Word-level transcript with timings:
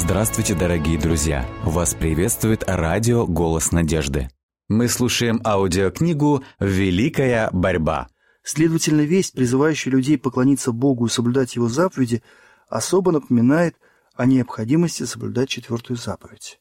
Здравствуйте, 0.00 0.54
дорогие 0.54 0.96
друзья! 0.96 1.44
Вас 1.64 1.92
приветствует 1.92 2.62
радио 2.68 3.26
«Голос 3.26 3.72
надежды». 3.72 4.30
Мы 4.68 4.86
слушаем 4.88 5.40
аудиокнигу 5.44 6.44
«Великая 6.60 7.50
борьба». 7.50 8.06
Следовательно, 8.44 9.00
весть, 9.00 9.32
призывающая 9.32 9.90
людей 9.90 10.16
поклониться 10.16 10.70
Богу 10.70 11.06
и 11.06 11.10
соблюдать 11.10 11.56
Его 11.56 11.68
заповеди, 11.68 12.22
особо 12.68 13.10
напоминает 13.10 13.74
о 14.14 14.24
необходимости 14.24 15.02
соблюдать 15.02 15.48
четвертую 15.48 15.96
заповедь. 15.96 16.60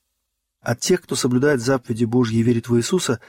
От 0.59 0.79
тех, 0.79 1.03
кто 1.03 1.15
соблюдает 1.15 1.61
заповеди 1.61 2.05
Божьи 2.05 2.39
и 2.39 2.43
верит 2.43 2.69
в 2.69 2.75
Иисуса, 2.75 3.19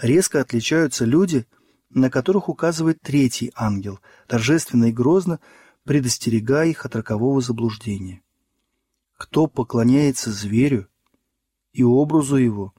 резко 0.00 0.40
отличаются 0.40 1.04
люди, 1.04 1.46
на 1.90 2.10
которых 2.10 2.48
указывает 2.48 3.00
третий 3.02 3.50
ангел, 3.56 3.98
торжественно 4.28 4.84
и 4.84 4.92
грозно 4.92 5.40
предостерегая 5.84 6.68
их 6.68 6.86
от 6.86 6.94
рокового 6.94 7.40
заблуждения. 7.40 8.22
Кто 9.18 9.48
поклоняется 9.48 10.30
зверю 10.30 10.88
и 11.72 11.82
образу 11.82 12.36
его, 12.36 12.72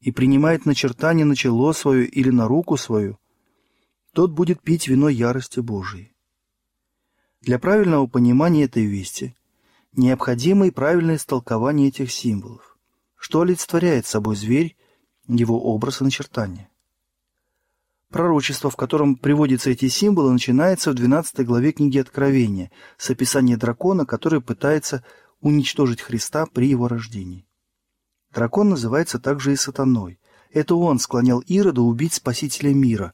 и 0.00 0.10
принимает 0.10 0.66
начертание 0.66 1.24
на 1.24 1.36
чело 1.36 1.72
свое 1.72 2.06
или 2.06 2.30
на 2.30 2.48
руку 2.48 2.76
свою, 2.76 3.18
тот 4.12 4.32
будет 4.32 4.60
пить 4.60 4.88
вино 4.88 5.08
ярости 5.08 5.60
Божией. 5.60 6.12
Для 7.40 7.60
правильного 7.60 8.08
понимания 8.08 8.64
этой 8.64 8.84
вести 8.84 9.36
необходимо 9.92 10.66
и 10.66 10.72
правильное 10.72 11.16
истолкование 11.16 11.88
этих 11.88 12.10
символов. 12.10 12.76
Что 13.16 13.42
олицетворяет 13.42 14.06
собой 14.06 14.34
зверь, 14.34 14.76
его 15.28 15.62
образ 15.62 16.00
и 16.00 16.04
начертание? 16.04 16.68
Пророчество, 18.08 18.70
в 18.70 18.76
котором 18.76 19.14
приводятся 19.14 19.70
эти 19.70 19.86
символы, 19.86 20.32
начинается 20.32 20.90
в 20.90 20.94
12 20.94 21.46
главе 21.46 21.70
книги 21.70 21.98
Откровения 21.98 22.72
с 22.98 23.08
описания 23.08 23.56
дракона, 23.56 24.04
который 24.04 24.40
пытается 24.40 25.04
уничтожить 25.40 26.00
Христа 26.00 26.46
при 26.46 26.68
его 26.68 26.88
рождении. 26.88 27.46
Дракон 28.32 28.70
называется 28.70 29.18
также 29.18 29.52
и 29.52 29.56
сатаной. 29.56 30.20
Это 30.52 30.74
он 30.74 30.98
склонял 30.98 31.40
Ирода 31.40 31.82
убить 31.82 32.14
Спасителя 32.14 32.74
мира, 32.74 33.12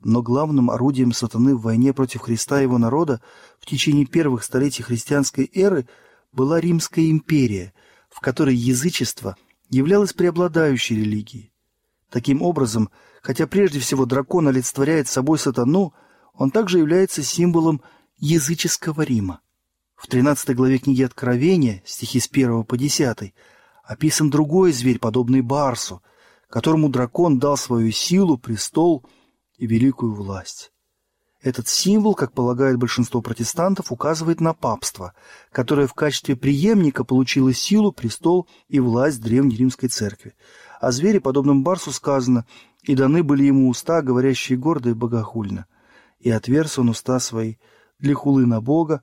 но 0.00 0.22
главным 0.22 0.70
орудием 0.70 1.12
сатаны 1.12 1.54
в 1.54 1.62
войне 1.62 1.92
против 1.92 2.22
Христа 2.22 2.60
и 2.60 2.64
его 2.64 2.78
народа 2.78 3.20
в 3.60 3.66
течение 3.66 4.06
первых 4.06 4.44
столетий 4.44 4.82
христианской 4.82 5.50
эры 5.54 5.86
была 6.32 6.60
Римская 6.60 7.10
империя, 7.10 7.72
в 8.10 8.20
которой 8.20 8.54
язычество 8.54 9.36
являлось 9.68 10.12
преобладающей 10.12 10.96
религией. 10.96 11.52
Таким 12.10 12.42
образом, 12.42 12.90
Хотя 13.22 13.46
прежде 13.46 13.78
всего 13.78 14.04
дракон 14.04 14.48
олицетворяет 14.48 15.06
собой 15.08 15.38
сатану, 15.38 15.94
он 16.34 16.50
также 16.50 16.78
является 16.78 17.22
символом 17.22 17.80
языческого 18.18 19.02
Рима. 19.02 19.40
В 20.02 20.08
13 20.08 20.56
главе 20.56 20.78
книги 20.78 21.02
Откровения, 21.02 21.80
стихи 21.86 22.18
с 22.18 22.28
1 22.28 22.64
по 22.64 22.76
10, 22.76 23.32
описан 23.84 24.30
другой 24.30 24.72
зверь, 24.72 24.98
подобный 24.98 25.42
Барсу, 25.42 26.02
которому 26.50 26.88
дракон 26.88 27.38
дал 27.38 27.56
свою 27.56 27.92
силу, 27.92 28.36
престол 28.36 29.04
и 29.56 29.66
великую 29.66 30.14
власть. 30.14 30.72
Этот 31.40 31.68
символ, 31.68 32.14
как 32.14 32.32
полагает 32.32 32.78
большинство 32.78 33.22
протестантов, 33.22 33.92
указывает 33.92 34.40
на 34.40 34.54
папство, 34.54 35.14
которое 35.52 35.86
в 35.86 35.94
качестве 35.94 36.34
преемника 36.34 37.04
получило 37.04 37.52
силу, 37.52 37.92
престол 37.92 38.48
и 38.68 38.80
власть 38.80 39.20
Древней 39.20 39.56
Римской 39.56 39.88
Церкви. 39.88 40.34
О 40.80 40.90
звере, 40.90 41.20
подобном 41.20 41.62
Барсу, 41.62 41.92
сказано– 41.92 42.44
и 42.82 42.94
даны 42.94 43.22
были 43.22 43.44
ему 43.44 43.68
уста, 43.68 44.02
говорящие 44.02 44.58
гордо 44.58 44.90
и 44.90 44.94
богохульно. 44.94 45.66
И 46.18 46.30
отверз 46.30 46.78
он 46.78 46.88
уста 46.88 47.18
свои 47.20 47.56
для 47.98 48.14
хулы 48.14 48.46
на 48.46 48.60
Бога, 48.60 49.02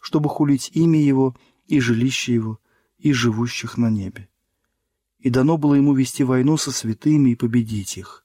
чтобы 0.00 0.28
хулить 0.28 0.70
имя 0.74 1.00
его 1.00 1.36
и 1.66 1.80
жилище 1.80 2.34
его, 2.34 2.58
и 2.98 3.12
живущих 3.12 3.76
на 3.76 3.90
небе. 3.90 4.28
И 5.18 5.30
дано 5.30 5.58
было 5.58 5.74
ему 5.74 5.94
вести 5.94 6.24
войну 6.24 6.56
со 6.56 6.72
святыми 6.72 7.30
и 7.30 7.36
победить 7.36 7.96
их. 7.96 8.24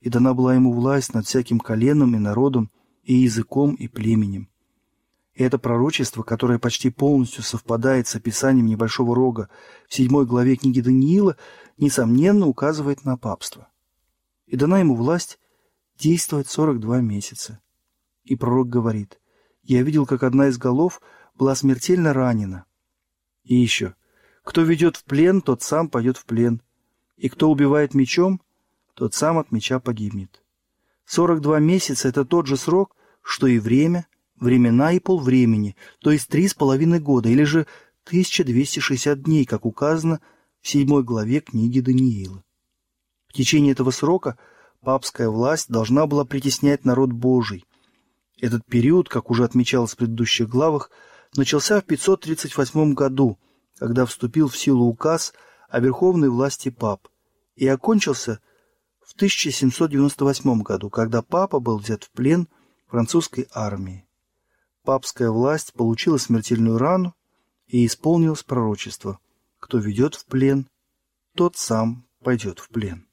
И 0.00 0.08
дана 0.08 0.34
была 0.34 0.54
ему 0.54 0.72
власть 0.72 1.14
над 1.14 1.26
всяким 1.26 1.60
коленом 1.60 2.14
и 2.16 2.18
народом, 2.18 2.70
и 3.04 3.14
языком, 3.14 3.74
и 3.74 3.88
племенем. 3.88 4.48
И 5.34 5.42
это 5.42 5.58
пророчество, 5.58 6.22
которое 6.22 6.58
почти 6.58 6.90
полностью 6.90 7.42
совпадает 7.42 8.06
с 8.06 8.16
описанием 8.16 8.66
небольшого 8.66 9.14
рога 9.14 9.48
в 9.88 9.94
седьмой 9.94 10.26
главе 10.26 10.56
книги 10.56 10.80
Даниила, 10.80 11.36
несомненно 11.78 12.46
указывает 12.46 13.04
на 13.04 13.16
папство 13.16 13.68
и 14.52 14.56
дана 14.56 14.80
ему 14.80 14.94
власть 14.94 15.38
действовать 15.98 16.46
42 16.46 17.00
месяца. 17.00 17.60
И 18.22 18.36
пророк 18.36 18.68
говорит, 18.68 19.18
«Я 19.62 19.82
видел, 19.82 20.06
как 20.06 20.22
одна 20.22 20.48
из 20.48 20.58
голов 20.58 21.00
была 21.34 21.54
смертельно 21.54 22.12
ранена». 22.12 22.64
И 23.44 23.54
еще, 23.54 23.94
«Кто 24.44 24.62
ведет 24.62 24.96
в 24.96 25.04
плен, 25.04 25.40
тот 25.40 25.62
сам 25.62 25.88
пойдет 25.88 26.16
в 26.16 26.24
плен, 26.24 26.62
и 27.16 27.28
кто 27.28 27.50
убивает 27.50 27.94
мечом, 27.94 28.40
тот 28.94 29.14
сам 29.14 29.38
от 29.38 29.52
меча 29.52 29.78
погибнет». 29.80 30.42
42 31.06 31.58
месяца– 31.58 32.08
это 32.10 32.24
тот 32.24 32.46
же 32.46 32.56
срок, 32.56 32.96
что 33.22 33.46
и 33.46 33.58
время, 33.58 34.06
времена 34.38 34.92
и 34.92 35.00
полвремени, 35.00 35.76
то 36.00 36.10
есть 36.10 36.28
три 36.28 36.48
с 36.48 36.54
половиной 36.54 37.00
года, 37.00 37.28
или 37.28 37.44
же 37.44 37.66
1260 38.06 39.22
дней, 39.22 39.44
как 39.44 39.64
указано 39.64 40.20
в 40.60 40.68
седьмой 40.68 41.02
главе 41.02 41.40
книги 41.40 41.80
Даниила. 41.80 42.44
В 43.28 43.32
течение 43.32 43.72
этого 43.72 43.90
срока 43.90 44.36
папская 44.80 45.28
власть 45.28 45.68
должна 45.68 46.06
была 46.06 46.24
притеснять 46.24 46.84
народ 46.84 47.12
Божий. 47.12 47.64
Этот 48.42 48.66
период, 48.66 49.08
как 49.08 49.30
уже 49.30 49.44
отмечалось 49.44 49.92
в 49.92 49.96
предыдущих 49.96 50.48
главах, 50.48 50.90
начался 51.36 51.80
в 51.80 51.84
538 51.84 52.92
году, 52.92 53.38
когда 53.78 54.04
вступил 54.04 54.48
в 54.48 54.58
силу 54.58 54.86
указ 54.86 55.32
о 55.68 55.78
верховной 55.78 56.28
власти 56.28 56.68
пап, 56.68 57.06
и 57.54 57.68
окончился 57.68 58.40
в 59.00 59.14
1798 59.14 60.62
году, 60.62 60.90
когда 60.90 61.22
папа 61.22 61.60
был 61.60 61.78
взят 61.78 62.02
в 62.02 62.10
плен 62.10 62.48
французской 62.88 63.46
армией. 63.52 64.06
Папская 64.82 65.30
власть 65.30 65.72
получила 65.72 66.16
смертельную 66.16 66.78
рану 66.78 67.14
и 67.68 67.86
исполнилось 67.86 68.42
пророчество. 68.42 69.20
Кто 69.60 69.78
ведет 69.78 70.16
в 70.16 70.26
плен, 70.26 70.66
тот 71.36 71.56
сам 71.56 72.04
пойдет 72.24 72.58
в 72.58 72.70
плен. 72.70 73.06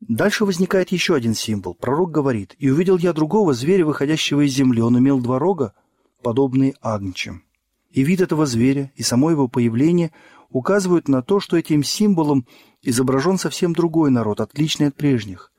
Дальше 0.00 0.44
возникает 0.44 0.92
еще 0.92 1.14
один 1.14 1.34
символ. 1.34 1.74
Пророк 1.74 2.12
говорит, 2.12 2.54
«И 2.58 2.70
увидел 2.70 2.98
я 2.98 3.12
другого 3.12 3.52
зверя, 3.52 3.84
выходящего 3.84 4.46
из 4.46 4.52
земли. 4.52 4.80
Он 4.80 4.98
имел 4.98 5.20
два 5.20 5.38
рога, 5.38 5.74
подобные 6.22 6.74
агнчим». 6.80 7.42
И 7.90 8.02
вид 8.04 8.20
этого 8.20 8.46
зверя, 8.46 8.92
и 8.94 9.02
само 9.02 9.30
его 9.30 9.48
появление 9.48 10.12
указывают 10.50 11.08
на 11.08 11.22
то, 11.22 11.40
что 11.40 11.56
этим 11.56 11.82
символом 11.82 12.46
изображен 12.80 13.38
совсем 13.38 13.72
другой 13.72 14.10
народ, 14.10 14.40
отличный 14.40 14.86
от 14.88 14.94
прежних. 14.94 15.52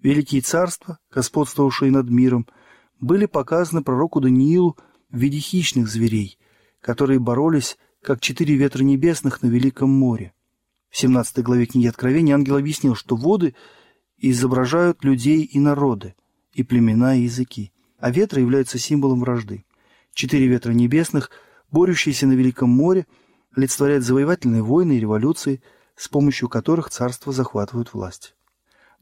Великие 0.00 0.40
царства, 0.40 0.98
господствовавшие 1.12 1.90
над 1.90 2.08
миром, 2.08 2.46
были 3.00 3.26
показаны 3.26 3.82
пророку 3.82 4.20
Даниилу 4.20 4.76
в 5.10 5.16
виде 5.16 5.38
хищных 5.38 5.88
зверей, 5.88 6.38
которые 6.80 7.18
боролись, 7.18 7.76
как 8.02 8.20
четыре 8.20 8.54
ветра 8.54 8.84
небесных 8.84 9.42
на 9.42 9.48
Великом 9.48 9.90
море. 9.90 10.32
В 10.90 10.96
17 10.96 11.42
главе 11.42 11.66
книги 11.66 11.88
Откровения 11.88 12.34
ангел 12.34 12.56
объяснил, 12.56 12.94
что 12.94 13.16
воды– 13.16 13.54
изображают 14.28 15.02
людей 15.04 15.42
и 15.42 15.58
народы, 15.58 16.14
и 16.52 16.62
племена, 16.62 17.16
и 17.16 17.22
языки, 17.22 17.72
а 17.98 18.10
ветры 18.10 18.40
являются 18.40 18.78
символом 18.78 19.20
вражды. 19.20 19.64
Четыре 20.12 20.46
ветра 20.46 20.72
небесных, 20.72 21.30
борющиеся 21.70 22.26
на 22.26 22.32
Великом 22.32 22.70
море, 22.70 23.06
олицетворяют 23.56 24.04
завоевательные 24.04 24.62
войны 24.62 24.96
и 24.96 25.00
революции, 25.00 25.62
с 25.96 26.08
помощью 26.08 26.48
которых 26.48 26.90
царства 26.90 27.32
захватывают 27.32 27.94
власть. 27.94 28.34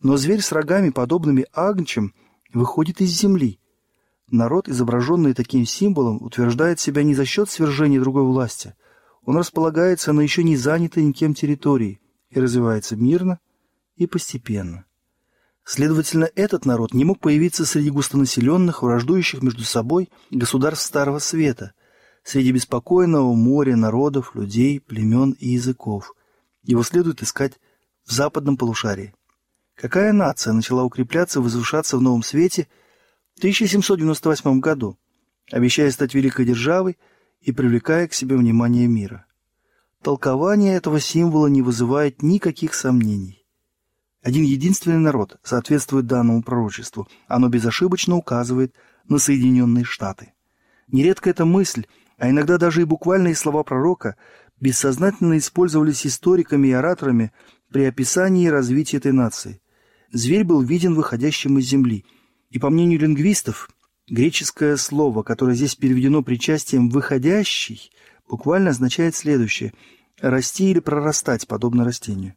Но 0.01 0.17
зверь 0.17 0.41
с 0.41 0.53
рогами, 0.53 0.91
подобными 0.91 1.47
агнчам, 1.53 2.15
выходит 2.53 3.01
из 3.01 3.11
земли. 3.11 3.59
Народ, 4.31 4.69
изображенный 4.69 5.35
таким 5.35 5.65
символом, 5.65 6.23
утверждает 6.23 6.79
себя 6.79 7.03
не 7.03 7.15
за 7.15 7.25
счет 7.25 7.51
свержения 7.51 8.01
другой 8.01 8.25
власти. 8.25 8.75
Он 9.25 9.37
располагается 9.37 10.13
на 10.13 10.21
еще 10.21 10.43
не 10.45 10.57
занятой 10.57 11.05
никем 11.05 11.35
территории 11.35 12.01
и 12.31 12.39
развивается 12.39 12.95
мирно 12.95 13.41
и 13.97 14.07
постепенно. 14.07 14.85
Следовательно, 15.71 16.31
этот 16.35 16.65
народ 16.65 16.95
не 16.95 17.05
мог 17.05 17.21
появиться 17.21 17.67
среди 17.67 17.91
густонаселенных, 17.91 18.83
враждующих 18.83 19.43
между 19.43 19.65
собой 19.65 20.09
государств 20.31 20.87
Старого 20.87 21.19
Света, 21.19 21.75
среди 22.25 22.53
беспокойного 22.53 23.35
моря 23.35 23.77
народов, 23.77 24.35
людей, 24.35 24.81
племен 24.81 25.33
и 25.33 25.49
языков. 25.49 26.15
Его 26.63 26.83
следует 26.83 27.23
искать 27.23 27.61
в 28.07 28.13
западном 28.13 28.57
полушарии. 28.57 29.15
Какая 29.75 30.15
нация 30.15 30.55
начала 30.55 30.85
укрепляться 30.85 31.41
и 31.41 31.43
возвышаться 31.43 31.99
в 31.99 32.01
Новом 32.01 32.23
Свете 32.23 32.67
в 33.35 33.39
1798 33.41 34.61
году, 34.61 34.97
обещая 35.53 35.91
стать 35.91 36.15
великой 36.15 36.47
державой 36.47 36.97
и 37.43 37.53
привлекая 37.53 38.09
к 38.09 38.15
себе 38.15 38.39
внимание 38.39 38.87
мира? 38.87 39.27
Толкование 40.03 40.77
этого 40.77 40.99
символа 40.99 41.49
не 41.49 41.61
вызывает 41.61 42.23
никаких 42.23 42.73
сомнений. 42.73 43.38
Один 44.29 44.45
единственный 44.45 44.99
народ 44.99 45.39
соответствует 45.43 46.05
данному 46.05 46.43
пророчеству. 46.43 47.09
Оно 47.29 47.49
безошибочно 47.49 48.15
указывает 48.15 48.75
на 49.09 49.17
Соединенные 49.17 49.85
Штаты. 49.85 50.35
Нередко 50.87 51.31
эта 51.31 51.47
мысль, 51.47 51.87
а 52.19 52.29
иногда 52.29 52.59
даже 52.59 52.83
и 52.83 52.85
буквальные 52.85 53.35
слова 53.35 53.63
пророка 53.63 54.17
бессознательно 54.61 55.39
использовались 55.39 56.07
историками 56.07 56.69
и 56.69 56.73
ораторами 56.73 57.33
при 57.73 57.85
описании 57.85 58.49
развития 58.49 58.99
этой 58.99 59.13
нации. 59.13 59.63
Зверь 60.13 60.45
был 60.45 60.61
виден 60.61 60.95
выходящим 60.95 61.57
из 61.59 61.65
земли. 61.65 62.05
И 62.51 62.59
по 62.59 62.69
мнению 62.69 63.01
лингвистов, 63.01 63.71
греческое 64.11 64.77
слово, 64.77 65.23
которое 65.23 65.57
здесь 65.57 65.75
переведено 65.75 66.23
причастием 66.23 66.91
«выходящий», 66.91 67.91
буквально 68.29 68.73
означает 68.73 69.15
следующее– 69.15 69.73
расти 70.21 70.71
или 70.71 70.81
прорастать, 70.81 71.49
подобно 71.49 71.83
растению. 71.83 72.35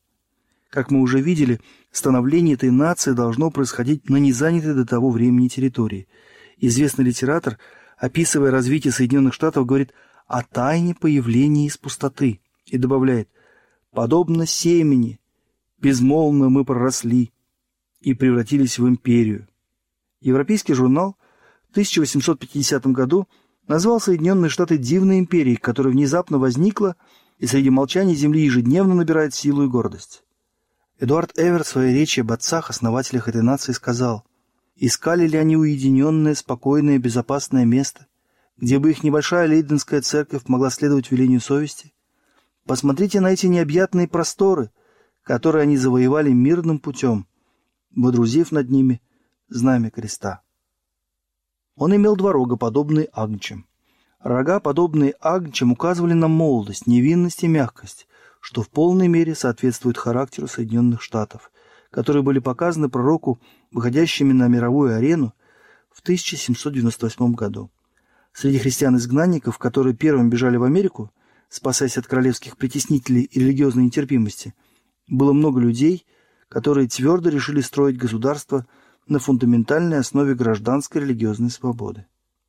Как 0.71 0.89
мы 0.89 1.01
уже 1.01 1.19
видели, 1.19 1.59
становление 1.91 2.55
этой 2.55 2.71
нации 2.71 3.11
должно 3.11 3.51
происходить 3.51 4.09
на 4.09 4.15
незанятой 4.15 4.73
до 4.73 4.85
того 4.85 5.09
времени 5.11 5.49
территории. 5.49 6.07
Известный 6.57 7.03
литератор, 7.03 7.59
описывая 7.97 8.51
развитие 8.51 8.93
Соединенных 8.93 9.33
Штатов, 9.33 9.65
говорит 9.65 9.91
о 10.27 10.43
тайне 10.43 10.95
появления 10.95 11.67
из 11.67 11.77
пустоты 11.77 12.39
и 12.65 12.77
добавляет 12.77 13.27
«подобно 13.91 14.45
семени, 14.45 15.19
безмолвно 15.77 16.47
мы 16.47 16.63
проросли 16.63 17.33
и 17.99 18.13
превратились 18.13 18.79
в 18.79 18.87
империю». 18.87 19.49
Европейский 20.21 20.73
журнал 20.73 21.17
в 21.67 21.71
1850 21.71 22.87
году 22.87 23.27
назвал 23.67 23.99
Соединенные 23.99 24.47
Штаты 24.47 24.77
дивной 24.77 25.19
империей, 25.19 25.57
которая 25.57 25.91
внезапно 25.91 26.37
возникла 26.37 26.95
и 27.39 27.45
среди 27.45 27.69
молчания 27.69 28.15
Земли 28.15 28.45
ежедневно 28.45 28.95
набирает 28.95 29.33
силу 29.33 29.65
и 29.65 29.67
гордость. 29.67 30.23
Эдуард 31.01 31.31
Эверт 31.35 31.65
в 31.65 31.69
своей 31.69 31.95
речи 31.95 32.19
об 32.19 32.31
отцах, 32.31 32.69
основателях 32.69 33.27
этой 33.27 33.41
нации, 33.41 33.71
сказал, 33.71 34.23
«Искали 34.75 35.27
ли 35.27 35.35
они 35.35 35.57
уединенное, 35.57 36.35
спокойное, 36.35 36.99
безопасное 36.99 37.65
место, 37.65 38.05
где 38.55 38.77
бы 38.77 38.91
их 38.91 39.01
небольшая 39.01 39.47
лейденская 39.47 40.01
церковь 40.01 40.43
могла 40.45 40.69
следовать 40.69 41.09
велению 41.09 41.41
совести? 41.41 41.91
Посмотрите 42.67 43.19
на 43.19 43.31
эти 43.31 43.47
необъятные 43.47 44.07
просторы, 44.07 44.69
которые 45.23 45.63
они 45.63 45.75
завоевали 45.75 46.29
мирным 46.29 46.77
путем, 46.77 47.25
водрузив 47.95 48.51
над 48.51 48.69
ними 48.69 49.01
знамя 49.49 49.89
креста». 49.89 50.43
Он 51.75 51.95
имел 51.95 52.15
два 52.15 52.31
рога, 52.31 52.57
подобные 52.57 53.09
агнчим. 53.11 53.65
Рога, 54.19 54.59
подобные 54.59 55.15
агнчим, 55.19 55.71
указывали 55.71 56.13
на 56.13 56.27
молодость, 56.27 56.85
невинность 56.85 57.41
и 57.41 57.47
мягкость, 57.47 58.07
что 58.41 58.63
в 58.63 58.69
полной 58.69 59.07
мере 59.07 59.35
соответствует 59.35 59.97
характеру 59.97 60.47
Соединенных 60.47 61.01
Штатов, 61.01 61.51
которые 61.91 62.23
были 62.23 62.39
показаны 62.39 62.89
пророку, 62.89 63.39
выходящими 63.71 64.33
на 64.33 64.47
мировую 64.47 64.95
арену 64.95 65.33
в 65.91 66.01
1798 66.01 67.33
году. 67.33 67.71
Среди 68.33 68.57
христиан-изгнанников, 68.59 69.57
которые 69.57 69.95
первым 69.95 70.29
бежали 70.29 70.57
в 70.57 70.63
Америку, 70.63 71.11
спасаясь 71.49 71.97
от 71.97 72.07
королевских 72.07 72.57
притеснителей 72.57 73.23
и 73.23 73.39
религиозной 73.39 73.83
нетерпимости, 73.83 74.53
было 75.07 75.33
много 75.33 75.59
людей, 75.59 76.05
которые 76.49 76.87
твердо 76.87 77.29
решили 77.29 77.61
строить 77.61 77.97
государство 77.97 78.65
на 79.07 79.19
фундаментальной 79.19 79.99
основе 79.99 80.33
гражданской 80.33 81.01
религиозной 81.01 81.49
свободы. 81.49 82.05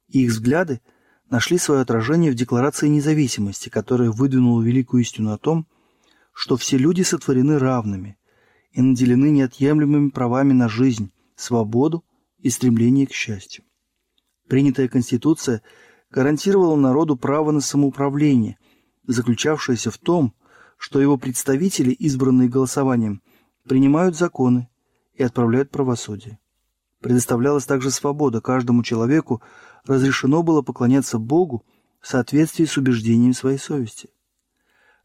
И 0.08 0.24
их 0.24 0.30
взгляды 0.30 0.80
нашли 1.28 1.58
свое 1.58 1.80
отражение 1.80 2.30
в 2.30 2.36
Декларации 2.36 2.88
независимости, 2.88 3.68
которая 3.68 4.10
выдвинула 4.10 4.62
великую 4.62 5.02
истину 5.02 5.32
о 5.32 5.38
том, 5.38 5.66
что 6.32 6.56
все 6.56 6.78
люди 6.78 7.02
сотворены 7.02 7.58
равными 7.58 8.16
и 8.72 8.80
наделены 8.80 9.30
неотъемлемыми 9.30 10.10
правами 10.10 10.52
на 10.52 10.68
жизнь, 10.68 11.12
свободу 11.36 12.04
и 12.38 12.50
стремление 12.50 13.06
к 13.06 13.12
счастью. 13.12 13.64
Принятая 14.48 14.88
Конституция 14.88 15.62
гарантировала 16.10 16.76
народу 16.76 17.16
право 17.16 17.50
на 17.52 17.60
самоуправление, 17.60 18.58
заключавшееся 19.06 19.90
в 19.90 19.98
том, 19.98 20.34
что 20.78 21.00
его 21.00 21.16
представители, 21.16 21.90
избранные 21.90 22.48
голосованием, 22.48 23.22
принимают 23.68 24.16
законы 24.16 24.68
и 25.14 25.22
отправляют 25.22 25.70
правосудие. 25.70 26.38
Предоставлялась 27.00 27.66
также 27.66 27.90
свобода, 27.90 28.40
каждому 28.40 28.82
человеку 28.82 29.42
разрешено 29.84 30.42
было 30.42 30.62
поклоняться 30.62 31.18
Богу 31.18 31.64
в 32.00 32.08
соответствии 32.08 32.64
с 32.64 32.76
убеждением 32.76 33.34
своей 33.34 33.58
совести– 33.58 34.10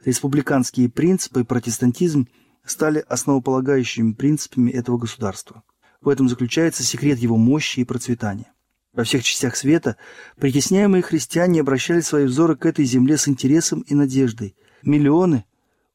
республиканские 0.04 0.90
принципы 0.90 1.42
и 1.42 1.44
протестантизм 1.44 2.28
стали 2.66 3.04
основополагающими 3.08 4.14
принципами 4.14 4.72
этого 4.72 4.98
государства. 4.98 5.64
В 6.02 6.10
этом 6.10 6.30
заключается 6.30 6.84
секрет 6.84 7.20
его 7.20 7.38
мощи 7.38 7.80
и 7.80 7.86
процветания. 7.86 8.52
Во 8.94 9.04
всех 9.04 9.24
частях 9.24 9.56
света 9.56 9.98
притесняемые 10.38 11.04
христиане 11.04 11.62
обращали 11.62 12.02
свои 12.02 12.26
взоры 12.26 12.56
к 12.56 12.66
этой 12.66 12.86
земле 12.86 13.18
с 13.18 13.28
интересом 13.28 13.82
и 13.82 13.94
надеждой. 13.94 14.56
Миллионы 14.84 15.46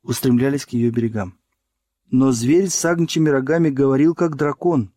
устремлялись 0.03 0.67
к 0.67 0.71
ее 0.71 0.91
берегам. 0.91 1.39
Но 2.11 2.31
зверь 2.31 2.69
с 2.69 2.85
агнчими 2.85 3.29
рогами 3.29 3.71
говорил, 3.71 4.15
как 4.15 4.37
дракон. 4.37 4.93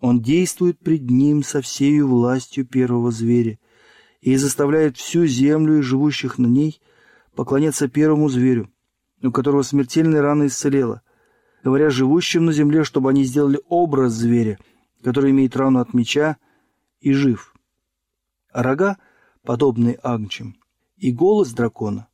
Он 0.00 0.22
действует 0.22 0.78
пред 0.78 1.10
ним 1.10 1.42
со 1.42 1.60
всею 1.60 2.08
властью 2.08 2.64
первого 2.64 3.10
зверя 3.10 3.58
и 4.20 4.36
заставляет 4.36 4.96
всю 4.96 5.26
землю 5.26 5.78
и 5.78 5.82
живущих 5.82 6.38
на 6.38 6.46
ней 6.46 6.80
поклоняться 7.40 7.88
первому 7.88 8.28
зверю, 8.28 8.70
у 9.22 9.32
которого 9.32 9.62
смертельная 9.62 10.20
рана 10.20 10.48
исцелела, 10.48 11.00
говоря 11.64 11.88
живущим 11.88 12.44
на 12.44 12.52
земле, 12.52 12.84
чтобы 12.84 13.08
они 13.08 13.24
сделали 13.24 13.62
образ 13.70 14.12
зверя, 14.12 14.58
который 15.02 15.30
имеет 15.30 15.56
рану 15.56 15.80
от 15.80 15.94
меча 15.94 16.36
и 17.00 17.14
жив. 17.14 17.54
А 18.52 18.62
рога, 18.62 18.98
подобные 19.42 19.98
агнчим, 20.02 20.56
и 20.98 21.12
голос 21.12 21.52
дракона 21.52 22.08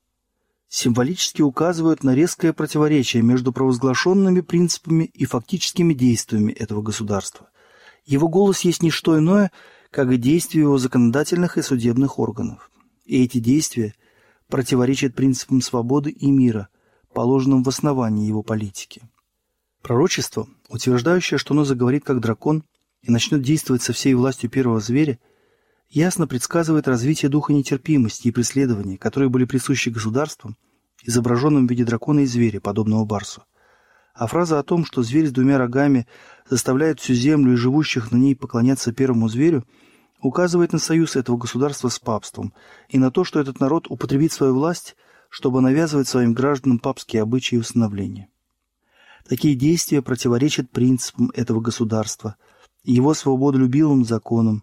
символически 0.69 1.43
указывают 1.43 2.05
на 2.05 2.15
резкое 2.15 2.53
противоречие 2.53 3.25
между 3.25 3.53
провозглашенными 3.53 4.43
принципами 4.43 5.11
и 5.13 5.25
фактическими 5.25 5.93
действиями 5.93 6.53
этого 6.53 6.83
государства. 6.83 7.51
Его 8.05 8.29
голос 8.29 8.61
есть 8.61 8.81
не 8.81 8.93
что 8.93 9.19
иное, 9.19 9.51
как 9.91 10.09
и 10.13 10.19
действия 10.19 10.61
его 10.61 10.79
законодательных 10.79 11.59
и 11.59 11.63
судебных 11.63 12.21
органов. 12.21 12.71
И 13.07 13.25
эти 13.25 13.41
действия– 13.41 13.93
противоречит 14.49 15.15
принципам 15.15 15.61
свободы 15.61 16.11
и 16.11 16.31
мира, 16.31 16.69
положенным 17.13 17.63
в 17.63 17.69
основании 17.69 18.29
его 18.29 18.43
политики. 18.43 19.03
Пророчество, 19.83 20.49
утверждающее, 20.69 21.39
что 21.39 21.55
оно 21.55 21.65
заговорит 21.65 22.05
как 22.05 22.21
дракон 22.21 22.65
и 23.03 23.11
начнет 23.11 23.43
действовать 23.43 23.83
со 23.83 23.93
всей 23.93 24.15
властью 24.15 24.51
первого 24.51 24.81
зверя, 24.81 25.19
ясно 25.89 26.27
предсказывает 26.27 26.89
развитие 26.89 27.29
духа 27.29 27.53
нетерпимости 27.53 28.29
и 28.29 28.33
преследования, 28.33 28.99
которые 28.99 29.29
были 29.29 29.45
присущи 29.45 29.89
государствам, 29.89 30.57
изображенным 31.05 31.67
в 31.67 31.71
виде 31.71 31.85
дракона 31.85 32.21
и 32.21 32.27
зверя, 32.27 32.61
подобного 32.61 33.05
барсу. 33.05 33.45
А 34.15 34.27
фраза 34.27 34.59
о 34.59 34.63
том, 34.63 34.85
что 34.85 35.03
зверь 35.03 35.29
с 35.29 35.33
двумя 35.33 35.59
рогами 35.59 36.07
заставляет 36.49 37.01
всю 37.01 37.15
землю 37.15 37.53
и 37.53 37.57
живущих 37.57 38.13
на 38.13 38.17
ней 38.17 38.35
поклоняться 38.35 38.93
первому 38.93 39.29
зверю– 39.29 39.65
указывает 40.27 40.73
на 40.73 40.79
союз 40.79 41.17
этого 41.17 41.37
государства 41.37 41.89
с 41.89 41.99
папством 41.99 42.53
и 42.89 42.99
на 42.99 43.11
то, 43.11 43.25
что 43.25 43.41
этот 43.41 43.61
народ 43.61 43.87
употребит 43.89 44.33
свою 44.33 44.55
власть, 44.55 44.97
чтобы 45.29 45.61
навязывать 45.61 46.09
своим 46.09 46.35
гражданам 46.35 46.79
папские 46.79 47.23
обычаи 47.23 47.57
и 47.57 47.61
установления. 47.61 48.29
Такие 49.29 49.55
действия 49.55 50.03
противоречат 50.03 50.71
принципам 50.71 51.31
этого 51.35 51.61
государства 51.61 52.37
его 52.85 53.15
свободолюбивым 53.15 54.05
законам, 54.05 54.63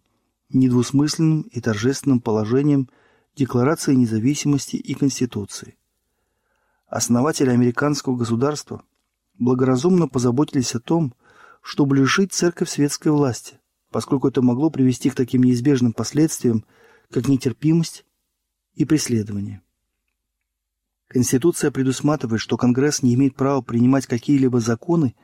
недвусмысленным 0.49 1.41
и 1.41 1.59
торжественным 1.59 2.21
положениям 2.21 2.89
Декларации 3.35 3.95
независимости 3.95 4.75
и 4.75 4.93
Конституции. 4.93 5.75
Основатели 6.87 7.49
американского 7.49 8.15
государства 8.15 8.83
благоразумно 9.39 10.07
позаботились 10.07 10.75
о 10.75 10.79
том, 10.79 11.15
чтобы 11.61 11.95
лишить 11.95 12.31
церковь 12.31 12.69
светской 12.69 13.11
власти, 13.11 13.59
поскольку 13.93 14.27
это 14.27 14.41
могло 14.41 14.71
привести 14.71 15.11
к 15.11 15.15
таким 15.15 15.43
неизбежным 15.43 15.93
последствиям, 15.93 16.65
как 17.11 17.27
нетерпимость 17.27 18.05
и 18.73 18.85
преследование. 18.85 19.61
Конституция 21.07 21.69
предусматривает, 21.69 22.41
что 22.41 22.57
Конгресс 22.57 23.03
не 23.03 23.13
имеет 23.13 23.35
права 23.35 23.61
принимать 23.61 24.07
какие-либо 24.07 24.59
законы, 24.59 25.15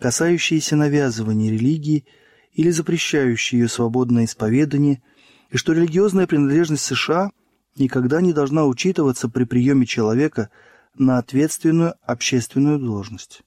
касающиеся 0.00 0.74
навязывания 0.74 1.52
религии 1.52 2.06
или 2.54 2.70
запрещающие 2.70 3.60
ее 3.60 3.68
свободное 3.68 4.24
исповедание, 4.24 5.02
и 5.50 5.58
что 5.58 5.74
религиозная 5.74 6.26
принадлежность 6.26 6.84
США 6.84 7.30
никогда 7.76 8.22
не 8.22 8.32
должна 8.32 8.64
учитываться 8.64 9.28
при 9.28 9.44
приеме 9.44 9.84
человека 9.84 10.48
на 10.96 11.18
ответственную 11.18 11.94
общественную 12.00 12.78
должность. 12.78 13.42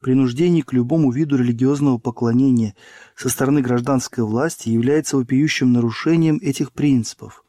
Принуждение 0.00 0.62
к 0.62 0.72
любому 0.72 1.10
виду 1.12 1.36
религиозного 1.36 1.98
поклонения 1.98 2.74
со 3.14 3.28
стороны 3.28 3.60
гражданской 3.60 4.24
власти 4.24 4.70
является 4.70 5.18
вопиющим 5.18 5.72
нарушением 5.72 6.38
этих 6.40 6.72
принципов, 6.72 7.44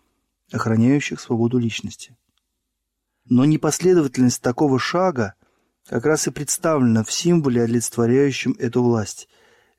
охраняющих 0.51 1.21
свободу 1.21 1.57
личности. 1.59 2.17
Но 3.23 3.45
непоследовательность 3.45 4.41
такого 4.41 4.79
шага 4.79 5.35
как 5.87 6.05
раз 6.05 6.27
и 6.27 6.31
представлена 6.31 7.05
в 7.05 7.11
символе, 7.11 7.63
олицетворяющем 7.63 8.57
эту 8.59 8.83
власть. 8.83 9.29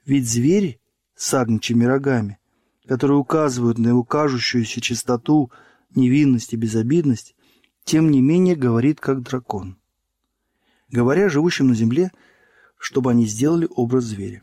Ведь 0.06 0.28
звери 0.28 0.80
с 1.14 1.34
агнчими 1.34 1.84
рогами, 1.84 2.38
которые 2.86 3.18
указывают 3.18 3.76
на 3.76 3.88
его 3.88 4.02
кажущуюся 4.02 4.80
чистоту, 4.80 5.52
невинность 5.94 6.54
и 6.54 6.56
безобидность, 6.56 7.36
тем 7.84 8.10
не 8.10 8.22
менее 8.22 8.56
говорит 8.56 8.98
как 8.98 9.20
дракон. 9.22 9.76
Говоря 10.90 11.28
живущим 11.28 11.68
на 11.68 11.74
земле, 11.74 12.10
чтобы 12.82 13.12
они 13.12 13.26
сделали 13.26 13.68
образ 13.76 14.04
зверя. 14.04 14.42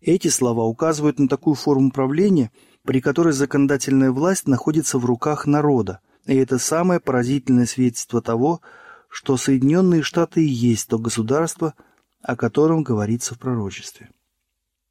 Эти 0.00 0.26
слова 0.26 0.64
указывают 0.64 1.20
на 1.20 1.28
такую 1.28 1.54
форму 1.54 1.92
правления, 1.92 2.50
при 2.82 3.00
которой 3.00 3.32
законодательная 3.32 4.10
власть 4.10 4.48
находится 4.48 4.98
в 4.98 5.04
руках 5.04 5.46
народа, 5.46 6.00
и 6.26 6.34
это 6.34 6.58
самое 6.58 6.98
поразительное 6.98 7.66
свидетельство 7.66 8.20
того, 8.20 8.62
что 9.08 9.36
Соединенные 9.36 10.02
Штаты 10.02 10.44
и 10.44 10.48
есть 10.48 10.88
то 10.88 10.98
государство, 10.98 11.74
о 12.20 12.34
котором 12.34 12.82
говорится 12.82 13.36
в 13.36 13.38
пророчестве. 13.38 14.10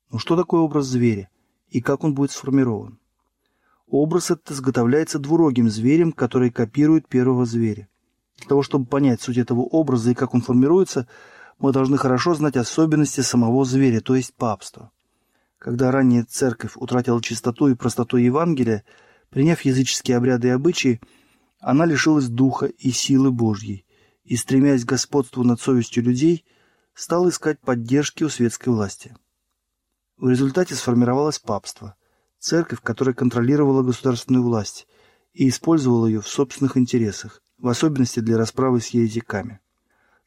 Но 0.10 0.18
что 0.18 0.38
такое 0.38 0.62
образ 0.62 0.86
зверя 0.86 1.30
и 1.70 1.82
как 1.82 2.06
он 2.06 2.14
будет 2.14 2.32
сформирован? 2.32 3.00
Образ 3.90 4.32
этот 4.32 4.52
изготовляется 4.52 5.20
двурогим 5.20 5.70
зверем, 5.70 6.14
который 6.14 6.52
копирует 6.52 7.10
первого 7.10 7.46
зверя. 7.46 7.90
Для 8.38 8.48
того, 8.48 8.64
чтобы 8.64 8.86
понять 8.86 9.22
суть 9.22 9.38
этого 9.38 9.60
образа 9.60 10.12
и 10.12 10.14
как 10.14 10.34
он 10.34 10.42
формируется, 10.42 11.06
мы 11.60 11.72
должны 11.72 11.98
хорошо 11.98 12.34
знать 12.34 12.56
особенности 12.56 13.22
самого 13.22 13.66
зверя, 13.66 14.02
то 14.02 14.16
есть 14.16 14.34
папства. 14.36 14.92
Когда 15.58 15.92
ранняя 15.92 16.24
церковь 16.24 16.74
утратила 16.76 17.22
чистоту 17.22 17.68
и 17.68 17.76
простоту 17.76 18.18
Евангелия, 18.18 18.84
приняв 19.30 19.62
языческие 19.62 20.18
обряды 20.18 20.50
и 20.50 20.52
обычаи, 20.52 21.02
она 21.60 21.86
лишилась 21.86 22.28
духа 22.28 22.68
и 22.68 22.92
силы 22.92 23.32
Божьей 23.32 23.86
и, 24.24 24.36
стремясь 24.36 24.86
к 24.86 24.90
господству 24.90 25.44
над 25.44 25.60
совестью 25.60 26.04
людей, 26.04 26.46
стала 26.94 27.30
искать 27.30 27.60
поддержки 27.60 28.24
у 28.24 28.30
светской 28.30 28.70
власти. 28.70 29.16
В 30.18 30.30
результате 30.30 30.76
сформировалось 30.76 31.40
папство– 31.40 31.96
церковь, 32.40 32.82
которая 32.82 33.16
контролировала 33.16 33.84
государственную 33.84 34.44
власть 34.44 34.88
и 35.34 35.50
использовала 35.50 36.08
ее 36.08 36.22
в 36.22 36.28
собственных 36.28 36.78
интересах, 36.78 37.42
в 37.58 37.68
особенности 37.68 38.20
для 38.20 38.38
расправы 38.38 38.82
с 38.82 38.88
еретиками. 38.88 39.60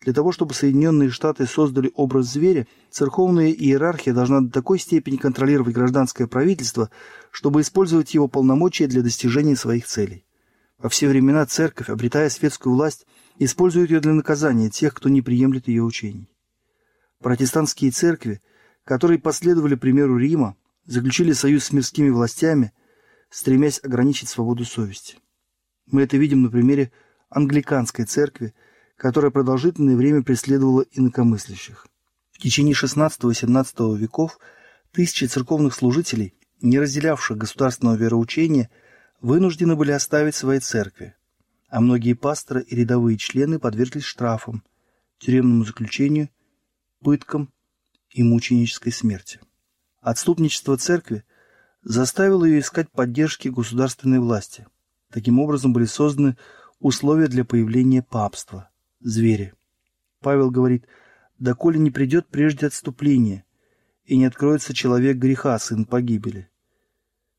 Для 0.02 0.14
того, 0.14 0.32
чтобы 0.32 0.54
Соединенные 0.54 1.10
Штаты 1.10 1.46
создали 1.46 1.92
образ 1.94 2.32
зверя, 2.32 2.66
церковная 2.90 3.50
иерархия 3.50 4.14
должна 4.14 4.40
до 4.40 4.50
такой 4.50 4.78
степени 4.78 5.16
контролировать 5.16 5.74
гражданское 5.74 6.26
правительство, 6.26 6.90
чтобы 7.30 7.60
использовать 7.60 8.14
его 8.14 8.26
полномочия 8.26 8.86
для 8.86 9.02
достижения 9.02 9.56
своих 9.56 9.84
целей. 9.86 10.24
Во 10.78 10.88
все 10.88 11.08
времена 11.08 11.44
церковь, 11.44 11.90
обретая 11.90 12.30
светскую 12.30 12.74
власть, 12.74 13.06
использует 13.38 13.90
ее 13.90 14.00
для 14.00 14.14
наказания 14.14 14.70
тех, 14.70 14.94
кто 14.94 15.10
не 15.10 15.20
приемлет 15.20 15.68
ее 15.68 15.82
учений. 15.82 16.34
Протестантские 17.20 17.90
церкви, 17.90 18.40
которые 18.84 19.18
последовали 19.18 19.74
примеру 19.74 20.16
Рима, 20.16 20.56
заключили 20.86 21.32
союз 21.32 21.64
с 21.64 21.72
мирскими 21.72 22.08
властями, 22.08 22.72
стремясь 23.28 23.80
ограничить 23.82 24.30
свободу 24.30 24.64
совести. 24.64 25.18
Мы 25.84 26.02
это 26.02 26.16
видим 26.16 26.40
на 26.42 26.48
примере 26.48 26.90
англиканской 27.28 28.06
церкви, 28.06 28.54
которая 29.00 29.30
продолжительное 29.30 29.96
время 29.96 30.22
преследовала 30.22 30.84
инакомыслящих. 30.92 31.86
В 32.32 32.38
течение 32.38 32.74
XVI 32.74 33.08
и 33.08 33.32
XVII 33.32 33.96
веков 33.96 34.38
тысячи 34.92 35.24
церковных 35.24 35.74
служителей, 35.74 36.34
не 36.60 36.78
разделявших 36.78 37.38
государственного 37.38 37.96
вероучения, 37.96 38.68
вынуждены 39.22 39.74
были 39.74 39.92
оставить 39.92 40.34
свои 40.34 40.58
церкви, 40.58 41.14
а 41.70 41.80
многие 41.80 42.12
пасторы 42.12 42.60
и 42.62 42.76
рядовые 42.76 43.16
члены 43.16 43.58
подверглись 43.58 44.04
штрафам, 44.04 44.62
тюремному 45.18 45.64
заключению, 45.64 46.28
пыткам 47.00 47.50
и 48.10 48.22
мученической 48.22 48.92
смерти. 48.92 49.40
Отступничество 50.02 50.76
церкви 50.76 51.24
заставило 51.82 52.44
ее 52.44 52.60
искать 52.60 52.90
поддержки 52.90 53.48
государственной 53.48 54.18
власти. 54.18 54.66
Таким 55.10 55.38
образом 55.38 55.72
были 55.72 55.86
созданы 55.86 56.36
условия 56.80 57.28
для 57.28 57.46
появления 57.46 58.02
папства, 58.02 58.69
зверя. 59.00 59.54
Павел 60.20 60.50
говорит, 60.50 60.86
«Доколе 61.38 61.78
не 61.78 61.90
придет 61.90 62.28
прежде 62.28 62.66
отступление, 62.66 63.44
и 64.04 64.16
не 64.16 64.26
откроется 64.26 64.74
человек 64.74 65.16
греха, 65.16 65.58
сын 65.58 65.84
погибели». 65.84 66.48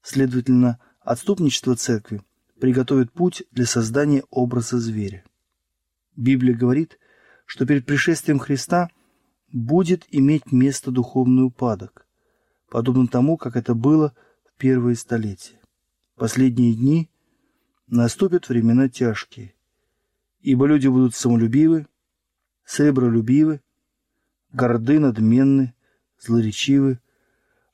Следовательно, 0.01 0.79
отступничество 0.99 1.75
церкви 1.75 2.21
приготовит 2.59 3.11
путь 3.11 3.43
для 3.51 3.65
создания 3.65 4.23
образа 4.29 4.79
зверя. 4.79 5.23
Библия 6.15 6.55
говорит, 6.55 6.99
что 7.45 7.65
перед 7.65 7.85
пришествием 7.85 8.39
Христа 8.39 8.89
будет 9.51 10.05
иметь 10.09 10.51
место 10.51 10.91
духовный 10.91 11.43
упадок– 11.43 12.05
подобно 12.71 13.07
тому, 13.07 13.37
как 13.37 13.55
это 13.57 13.75
было 13.75 14.15
в 14.45 14.57
первые 14.57 14.95
столетия. 14.95 15.59
Последние 16.15 16.73
дни 16.73 17.11
наступят 17.87 18.47
времена 18.47 18.87
тяжкие, 18.87 19.53
ибо 20.41 20.65
люди 20.65 20.87
будут 20.87 21.15
самолюбивы, 21.15 21.87
сребролюбивы, 22.65 23.61
горды, 24.51 24.99
надменны, 24.99 25.73
злоречивы, 26.19 26.99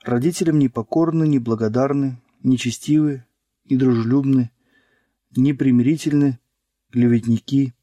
родителям 0.03 0.59
непокорны, 0.59 1.27
неблагодарны, 1.27 2.21
нечестивы, 2.43 3.25
недружелюбны, 3.65 4.51
непримирительны, 5.35 6.39
клеветники, 6.91 7.73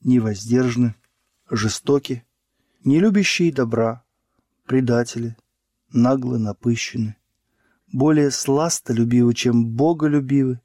невоздержаны, 0.00 0.94
жестоки, 1.50 2.24
не 2.84 3.00
любящие 3.00 3.52
добра, 3.52 4.04
предатели, 4.66 5.36
нагло 5.92 6.38
напыщены, 6.38 7.16
более 7.92 8.30
сластолюбивы, 8.30 9.34
чем 9.34 9.66
боголюбивы, 9.74 10.60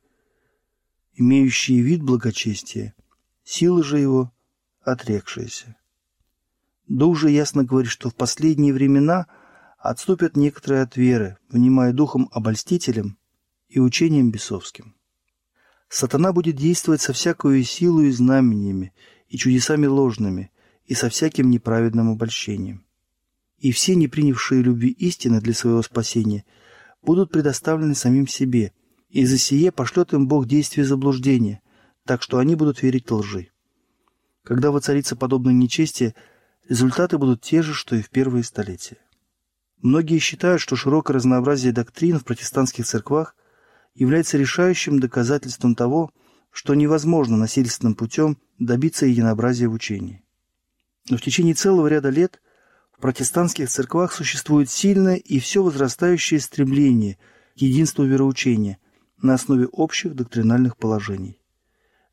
имеющие 1.15 1.81
вид 1.81 2.01
благочестия, 2.01 2.95
силы 3.51 3.83
же 3.83 3.99
его 3.99 4.31
отрекшиеся. 4.81 5.75
Дух 6.87 7.17
же 7.17 7.29
ясно 7.29 7.63
говорит, 7.63 7.91
что 7.91 8.09
в 8.09 8.15
последние 8.15 8.73
времена 8.73 9.27
отступят 9.77 10.35
некоторые 10.35 10.83
от 10.83 10.97
веры, 10.97 11.37
внимая 11.49 11.93
духом 11.93 12.29
обольстителем 12.31 13.17
и 13.69 13.79
учением 13.79 14.31
бесовским. 14.31 14.95
Сатана 15.89 16.33
будет 16.33 16.55
действовать 16.55 17.01
со 17.01 17.13
всякою 17.13 17.63
силой 17.63 18.07
и 18.07 18.11
знамениями, 18.11 18.93
и 19.27 19.37
чудесами 19.37 19.87
ложными, 19.87 20.51
и 20.85 20.93
со 20.93 21.09
всяким 21.09 21.49
неправедным 21.49 22.09
обольщением 22.09 22.85
и 23.61 23.71
все, 23.71 23.95
не 23.95 24.07
принявшие 24.07 24.63
любви 24.63 24.89
истины 24.89 25.39
для 25.39 25.53
своего 25.53 25.81
спасения, 25.83 26.43
будут 27.03 27.31
предоставлены 27.31 27.93
самим 27.95 28.27
себе, 28.27 28.73
и 29.09 29.25
за 29.25 29.37
сие 29.37 29.71
пошлет 29.71 30.13
им 30.13 30.27
Бог 30.27 30.47
действие 30.47 30.85
заблуждения, 30.85 31.61
так 32.11 32.21
что 32.21 32.39
они 32.39 32.55
будут 32.55 32.83
верить 32.83 33.09
лжи. 33.09 33.51
Когда 34.43 34.71
воцарится 34.71 35.15
подобное 35.15 35.53
нечестие, 35.53 36.13
результаты 36.67 37.17
будут 37.17 37.41
те 37.41 37.61
же, 37.61 37.73
что 37.73 37.95
и 37.95 38.01
в 38.01 38.09
первые 38.09 38.43
столетия. 38.43 38.97
Многие 39.77 40.19
считают, 40.19 40.59
что 40.59 40.75
широкое 40.75 41.15
разнообразие 41.15 41.71
доктрин 41.71 42.19
в 42.19 42.25
протестантских 42.25 42.85
церквах 42.85 43.33
является 43.95 44.37
решающим 44.37 44.99
доказательством 44.99 45.73
того, 45.73 46.11
что 46.49 46.75
невозможно 46.75 47.37
насильственным 47.37 47.95
путем 47.95 48.37
добиться 48.59 49.05
единообразия 49.05 49.69
в 49.69 49.73
учении. 49.73 50.21
Но 51.09 51.15
в 51.15 51.21
течение 51.21 51.53
целого 51.53 51.87
ряда 51.87 52.09
лет– 52.09 52.41
в 52.91 52.99
протестантских 52.99 53.69
церквах 53.69 54.11
существует 54.11 54.69
сильное 54.69 55.15
и 55.15 55.39
все 55.39 55.63
возрастающее 55.63 56.41
стремление 56.41 57.17
к 57.55 57.61
единству 57.61 58.03
вероучения 58.03 58.79
на 59.21 59.35
основе 59.35 59.65
общих 59.67 60.13
доктринальных 60.13 60.75
положений. 60.75 61.37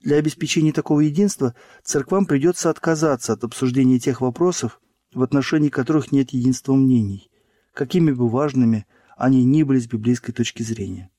Для 0.01 0.17
обеспечения 0.17 0.73
такого 0.73 1.01
единства 1.01 1.55
церквам 1.83 2.27
придется 2.27 2.71
отказаться 2.71 3.33
от 3.33 3.45
обсуждения 3.45 3.99
тех 3.99 4.21
вопросов, 4.21 4.81
в 5.13 5.23
отношении 5.23 5.69
которых 5.69 6.13
нет 6.13 6.31
единства 6.31 6.75
мнений, 6.75 7.31
какими 7.75 8.13
бы 8.13 8.29
важными 8.29 8.87
они 9.17 9.45
ни 9.45 9.63
были 9.63 9.81
с 9.81 9.87
библейской 9.87 10.33
точки 10.33 10.63
зрения. 10.63 11.11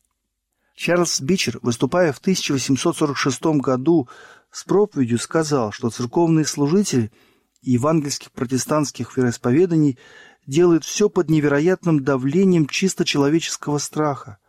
Чарльз 0.75 1.19
Бичер, 1.19 1.59
выступая 1.61 2.13
в 2.13 2.19
1846 2.19 3.41
году 3.57 4.07
с 4.49 4.63
проповедью, 4.63 5.19
сказал, 5.19 5.71
что 5.71 5.89
церковные 5.89 6.45
служители– 6.45 7.11
евангельских 7.61 8.31
протестантских 8.31 9.15
вероисповеданий 9.17 9.97
делают 10.45 10.83
все 10.83 11.09
под 11.09 11.29
невероятным 11.29 12.03
давлением 12.03 12.67
чисто 12.67 13.05
человеческого 13.05 13.77
страха, 13.77 14.39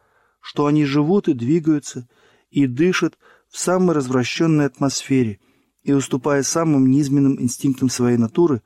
что 0.41 0.67
они 0.67 0.85
живут 0.85 1.29
и 1.29 1.35
двигаются, 1.35 2.09
и 2.51 2.67
дышат 2.67 3.19
в 3.51 3.59
самой 3.59 3.95
развращенной 3.95 4.67
атмосфере, 4.67 5.41
и, 5.83 5.93
уступая 5.93 6.43
самым 6.43 6.91
низменным 6.91 7.41
инстинктам 7.41 7.89
своей 7.91 8.17
натуры, 8.17 8.63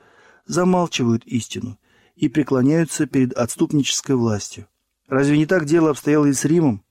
замалчивают 0.47 1.25
истину 1.25 1.79
и 2.17 2.29
преклоняются 2.29 3.07
перед 3.07 3.33
отступнической 3.33 4.15
властью. 4.15 4.67
Разве 5.09 5.39
не 5.39 5.47
так 5.47 5.65
дело 5.65 5.91
обстояло 5.91 6.27
и 6.27 6.33
с 6.33 6.45
Римом? 6.45 6.85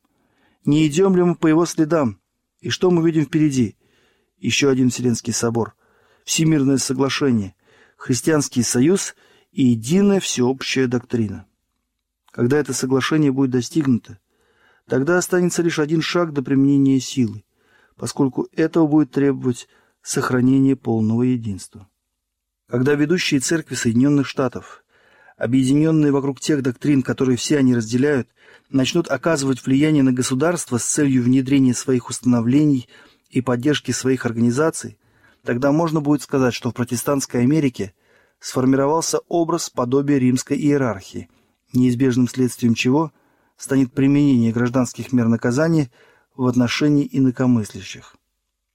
Не 0.65 0.87
идем 0.87 1.15
ли 1.15 1.23
мы 1.23 1.35
по 1.35 1.47
его 1.47 1.65
следам? 1.65 2.19
И 2.61 2.69
что 2.69 2.89
мы 2.89 3.05
видим 3.05 3.25
впереди? 3.25 3.77
Еще 4.37 4.69
один 4.69 4.89
Вселенский 4.89 5.33
собор– 5.33 5.75
Всемирное 6.23 6.77
соглашение, 6.77 7.53
Христианский 7.97 8.63
союз 8.63 9.13
и 9.51 9.65
единая 9.65 10.21
всеобщая 10.21 10.87
доктрина. 10.87 11.45
Когда 12.31 12.57
это 12.57 12.73
соглашение 12.73 13.31
будет 13.31 13.51
достигнуто, 13.51 14.19
тогда 14.87 15.17
останется 15.17 15.61
лишь 15.61 15.79
один 15.79 16.01
шаг 16.01 16.31
до 16.31 16.41
применения 16.41 17.01
силы 17.01 17.43
поскольку 17.95 18.47
этого 18.51 18.87
будет 18.87 19.11
требовать 19.11 19.67
сохранение 20.01 20.75
полного 20.75 21.23
единства. 21.23 21.89
Когда 22.67 22.95
ведущие 22.95 23.39
церкви 23.39 23.75
Соединенных 23.75 24.27
Штатов, 24.27 24.83
объединенные 25.37 26.11
вокруг 26.11 26.39
тех 26.39 26.61
доктрин, 26.61 27.03
которые 27.03 27.37
все 27.37 27.57
они 27.57 27.75
разделяют, 27.75 28.29
начнут 28.69 29.09
оказывать 29.09 29.65
влияние 29.65 30.03
на 30.03 30.13
государство 30.13 30.77
с 30.77 30.85
целью 30.85 31.23
внедрения 31.23 31.73
своих 31.73 32.09
установлений 32.09 32.87
и 33.29 33.41
поддержки 33.41 33.91
своих 33.91 34.25
организаций, 34.25 34.97
тогда 35.43 35.71
можно 35.71 36.01
будет 36.01 36.21
сказать, 36.21 36.53
что 36.53 36.71
в 36.71 36.73
протестантской 36.73 37.41
Америке 37.41 37.93
сформировался 38.39 39.19
образ 39.27 39.69
подобия 39.69 40.17
римской 40.17 40.57
иерархии, 40.57 41.29
неизбежным 41.73 42.27
следствием 42.27 42.73
чего 42.73 43.11
станет 43.57 43.93
применение 43.93 44.51
гражданских 44.51 45.13
мер 45.13 45.27
наказания 45.27 45.91
в 46.35 46.47
отношении 46.47 47.07
инакомыслящих. 47.11 48.15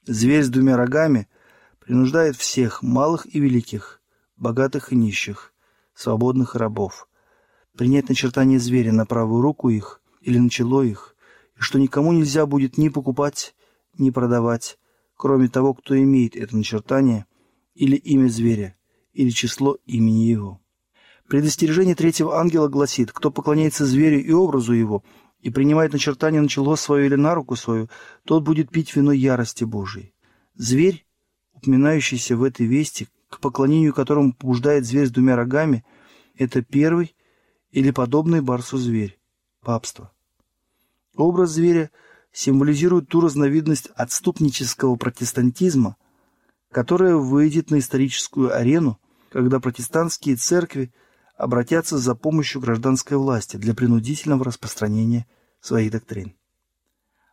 Зверь 0.06 0.44
с 0.44 0.48
двумя 0.48 0.76
рогами 0.76 1.28
принуждает 1.80 2.36
всех, 2.36 2.82
малых 2.82 3.26
и 3.34 3.40
великих, 3.40 4.00
богатых 4.36 4.92
и 4.92 4.96
нищих, 4.96 5.52
свободных 5.94 6.54
и 6.54 6.58
рабов, 6.58 7.08
принять 7.76 8.08
начертание 8.08 8.58
зверя 8.58 8.92
на 8.92 9.06
правую 9.06 9.42
руку 9.42 9.68
их 9.68 10.00
или 10.20 10.38
на 10.38 10.50
чело 10.50 10.82
их, 10.82 11.16
и 11.56 11.60
что 11.60 11.78
никому 11.78 12.12
нельзя 12.12 12.46
будет 12.46 12.78
ни 12.78 12.88
покупать, 12.88 13.54
ни 13.96 14.10
продавать, 14.10 14.78
кроме 15.16 15.48
того, 15.48 15.74
кто 15.74 15.98
имеет 16.00 16.36
это 16.36 16.56
начертание, 16.56 17.26
или 17.74 17.96
имя 17.96 18.28
зверя, 18.28 18.76
или 19.12 19.30
число 19.30 19.78
имени 19.86 20.24
его. 20.24 20.60
Предостережение 21.28 21.94
третьего 21.94 22.38
ангела 22.38 22.68
гласит, 22.68 23.12
кто 23.12 23.30
поклоняется 23.30 23.84
зверю 23.84 24.24
и 24.24 24.32
образу 24.32 24.72
его, 24.72 25.04
и 25.40 25.50
принимает 25.50 25.92
начертание 25.92 26.40
на 26.40 26.48
чело 26.48 26.76
свое 26.76 27.06
или 27.06 27.14
на 27.14 27.34
руку 27.34 27.56
свою, 27.56 27.88
тот 28.24 28.42
будет 28.42 28.70
пить 28.70 28.94
вино 28.94 29.12
ярости 29.12 29.64
Божией. 29.64 30.14
Зверь, 30.54 31.06
упоминающийся 31.52 32.36
в 32.36 32.42
этой 32.42 32.66
вести, 32.66 33.08
к 33.28 33.40
поклонению 33.40 33.94
которому 33.94 34.32
побуждает 34.32 34.84
зверь 34.84 35.06
с 35.06 35.10
двумя 35.10 35.36
рогами, 35.36 35.84
это 36.36 36.62
первый 36.62 37.14
или 37.70 37.90
подобный 37.90 38.40
барсу 38.40 38.78
зверь, 38.78 39.18
папство. 39.60 40.12
Образ 41.16 41.50
зверя 41.50 41.90
символизирует 42.32 43.08
ту 43.08 43.20
разновидность 43.20 43.88
отступнического 43.94 44.96
протестантизма, 44.96 45.96
которая 46.70 47.16
выйдет 47.16 47.70
на 47.70 47.78
историческую 47.78 48.54
арену, 48.54 48.98
когда 49.30 49.60
протестантские 49.60 50.36
церкви 50.36 50.92
обратятся 51.38 51.98
за 51.98 52.14
помощью 52.14 52.60
гражданской 52.60 53.16
власти 53.16 53.56
для 53.56 53.72
принудительного 53.72 54.44
распространения 54.44 55.26
своих 55.60 55.92
доктрин. 55.92 56.34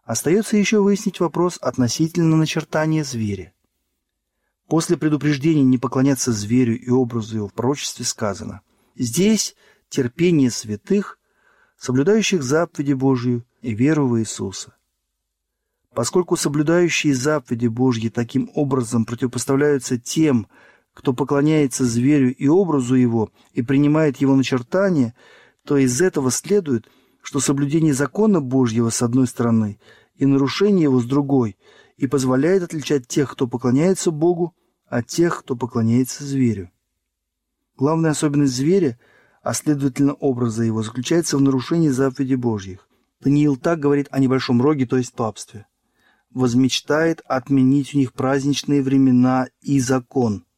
Остается 0.03 0.55
еще 0.55 0.79
выяснить 0.79 1.19
вопрос 1.19 1.57
относительно 1.59 2.37
начертания 2.37 3.03
зверя. 3.03 3.51
После 4.67 4.95
предупреждения 4.95 5.63
не 5.63 5.79
поклоняться 5.79 6.31
зверю 6.31 6.79
и 6.79 6.89
образу 6.89 7.37
его 7.37 7.47
в 7.47 7.53
пророчестве 7.53 8.05
сказано 8.05 8.61
«Здесь 8.95 9.55
терпение 9.89 10.51
святых, 10.51 11.17
соблюдающих 11.77 12.43
заповеди 12.43 12.93
Божию 12.93 13.43
и 13.61 13.73
веру 13.73 14.07
в 14.07 14.19
Иисуса». 14.19 14.75
Поскольку 15.95 16.35
соблюдающие 16.35 17.15
заповеди 17.15 17.67
Божьи 17.67 18.09
таким 18.09 18.51
образом 18.53 19.05
противопоставляются 19.05 19.97
тем, 19.97 20.47
кто 20.95 21.13
поклоняется 21.13 21.85
зверю 21.85 22.33
и 22.33 22.47
образу 22.47 22.95
его 22.95 23.29
и 23.51 23.61
принимает 23.61 24.17
его 24.17 24.35
начертание, 24.35 25.13
то 25.65 25.77
из 25.77 26.01
этого 26.01 26.31
следует, 26.31 26.89
что 27.21 27.39
соблюдение 27.39 27.93
закона 27.93 28.39
Божьего 28.39 28.89
с 28.89 29.01
одной 29.01 29.27
стороны 29.27 29.77
и 30.15 30.25
нарушение 30.25 30.83
его 30.83 30.99
с 31.01 31.05
другой 31.05 31.57
и 31.97 32.07
позволяет 32.07 32.63
отличать 32.63 33.07
тех, 33.07 33.31
кто 33.33 33.45
поклоняется 33.45 34.09
Богу, 34.11 34.55
от 34.87 35.07
тех, 35.07 35.39
кто 35.39 35.55
поклоняется 35.55 36.23
зверю. 36.23 36.71
Главная 37.75 38.11
особенность 38.11 38.55
зверя, 38.55 38.97
а 39.43 39.53
следовательно 39.53 40.13
образа 40.13 40.63
его, 40.63 40.81
заключается 40.81 41.37
в 41.37 41.41
нарушении 41.41 41.89
заповедей 41.89 42.35
Божьих. 42.35 42.87
Даниил 43.19 43.57
так 43.57 43.79
говорит 43.79 44.07
о 44.11 44.19
небольшом 44.19 44.61
роге, 44.61 44.85
то 44.85 44.95
есть 44.95 45.13
папстве. 45.13 45.67
Возмечтает 46.29 47.21
отменить 47.25 47.93
у 47.95 47.97
них 47.97 48.13
праздничные 48.13 48.81
времена 48.81 49.47
и 49.59 49.81
закон– 49.81 50.45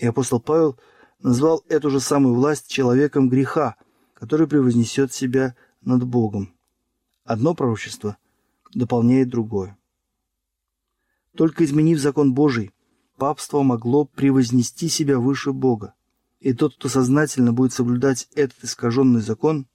и 0.00 0.06
апостол 0.06 0.40
Павел 0.40 0.78
назвал 1.22 1.62
эту 1.68 1.90
же 1.90 2.00
самую 2.00 2.34
власть 2.34 2.68
человеком 2.68 3.28
греха, 3.28 3.76
который 4.14 4.48
превознесет 4.48 5.12
себя 5.12 5.54
над 5.82 6.04
Богом. 6.04 6.54
Одно 7.24 7.54
пророчество 7.54 8.16
дополняет 8.72 9.28
другое. 9.28 9.76
Только 11.36 11.64
изменив 11.64 11.98
закон 12.00 12.32
Божий, 12.32 12.72
папство 13.18 13.62
могло 13.62 14.06
превознести 14.06 14.88
себя 14.88 15.18
выше 15.18 15.52
Бога. 15.52 15.94
И 16.40 16.54
тот, 16.54 16.76
кто 16.76 16.88
сознательно 16.88 17.52
будет 17.52 17.74
соблюдать 17.74 18.26
этот 18.34 18.64
искаженный 18.64 19.20
закон, 19.20 19.66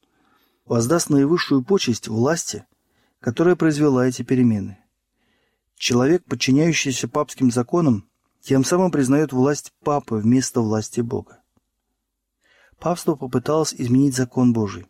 воздаст 0.66 1.12
наивысшую 1.12 1.64
почесть 1.64 2.08
власти, 2.08 2.66
которая 3.20 3.56
произвела 3.56 4.08
эти 4.08 4.24
перемены. 4.24 4.80
Человек, 5.76 6.24
подчиняющийся 6.26 7.08
папским 7.08 7.52
законам, 7.52 8.10
тем 8.46 8.64
самым 8.64 8.92
признает 8.92 9.34
власть 9.34 9.74
Папы 9.84 10.18
вместо 10.18 10.62
власти 10.62 11.02
Бога. 11.02 11.42
Папство 12.80 13.16
попыталось 13.16 13.74
изменить 13.74 14.16
закон 14.16 14.54
Божий. 14.54 14.86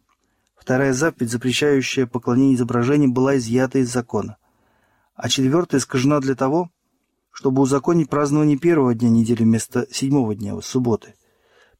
Вторая 0.58 0.91
заповедь, 0.91 1.32
запрещающая 1.32 2.06
поклонение 2.06 2.56
изображениям, 2.56 3.13
была 3.13 3.38
изъята 3.38 3.80
из 3.80 3.89
закона. 3.89 4.36
А 5.13 5.30
четвертая 5.30 5.80
искажена 5.80 6.20
для 6.20 6.36
того, 6.36 6.70
чтобы 7.32 7.62
узаконить 7.62 8.10
празднование 8.10 8.58
первого 8.58 8.94
дня 8.94 9.10
недели 9.10 9.44
вместо 9.44 9.88
седьмого 9.89 10.36
дня, 10.36 10.60
субботы. 10.60 11.15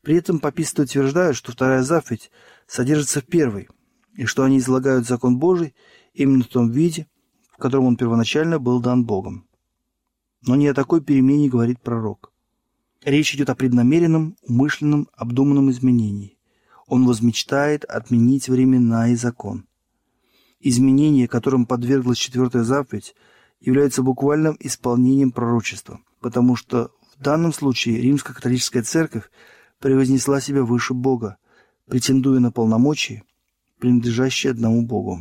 При 0.02 0.16
этом 0.16 0.40
паписты 0.40 0.84
утверждают, 0.84 1.36
что 1.36 1.52
вторая 1.52 1.84
заповедь 1.84 2.32
содержится 2.68 3.20
в 3.20 3.26
первой, 3.26 3.68
и 4.14 4.26
что 4.26 4.44
они 4.44 4.60
излагают 4.60 5.08
закон 5.08 5.40
Божий 5.40 5.76
именно 6.14 6.46
в 6.46 6.48
том 6.48 6.72
виде, 6.72 7.08
в 7.52 7.58
котором 7.58 7.88
он 7.88 7.98
первоначально 7.98 8.60
был 8.60 8.80
дан 8.80 9.04
Богом. 9.04 9.46
Но 10.46 10.56
не 10.56 10.68
о 10.68 10.74
такой 10.74 11.02
перемене 11.02 11.50
говорит 11.50 11.82
пророк. 11.82 12.32
Речь 13.04 13.34
идет 13.36 13.50
о 13.50 13.56
преднамеренном, 13.56 14.36
умышленном, 14.44 15.10
обдуманном 15.14 15.72
изменении. 15.72 16.38
Он 16.88 17.06
возмечтает 17.06 17.84
отменить 17.86 18.48
времена 18.48 19.10
и 19.10 19.16
закон. 19.16 19.66
Изменение, 20.60 21.28
которым 21.28 21.66
подверглась 21.66 22.18
четвертая 22.18 22.64
заповедь, 22.64 23.16
является 23.60 24.04
буквальным 24.04 24.56
исполнением 24.60 25.32
пророчества, 25.32 26.00
потому 26.20 26.56
что 26.56 26.92
в 27.18 27.22
данном 27.22 27.54
случае 27.54 28.02
римская 28.02 28.36
католическая 28.36 28.84
церковь 28.84 29.30
превознесла 29.80 30.42
себя 30.42 30.64
выше 30.64 30.94
Бога, 30.94 31.38
претендуя 31.88 32.40
на 32.40 32.52
полномочия, 32.52 33.24
принадлежащие 33.80 34.52
одному 34.52 34.86
Богу. 34.86 35.20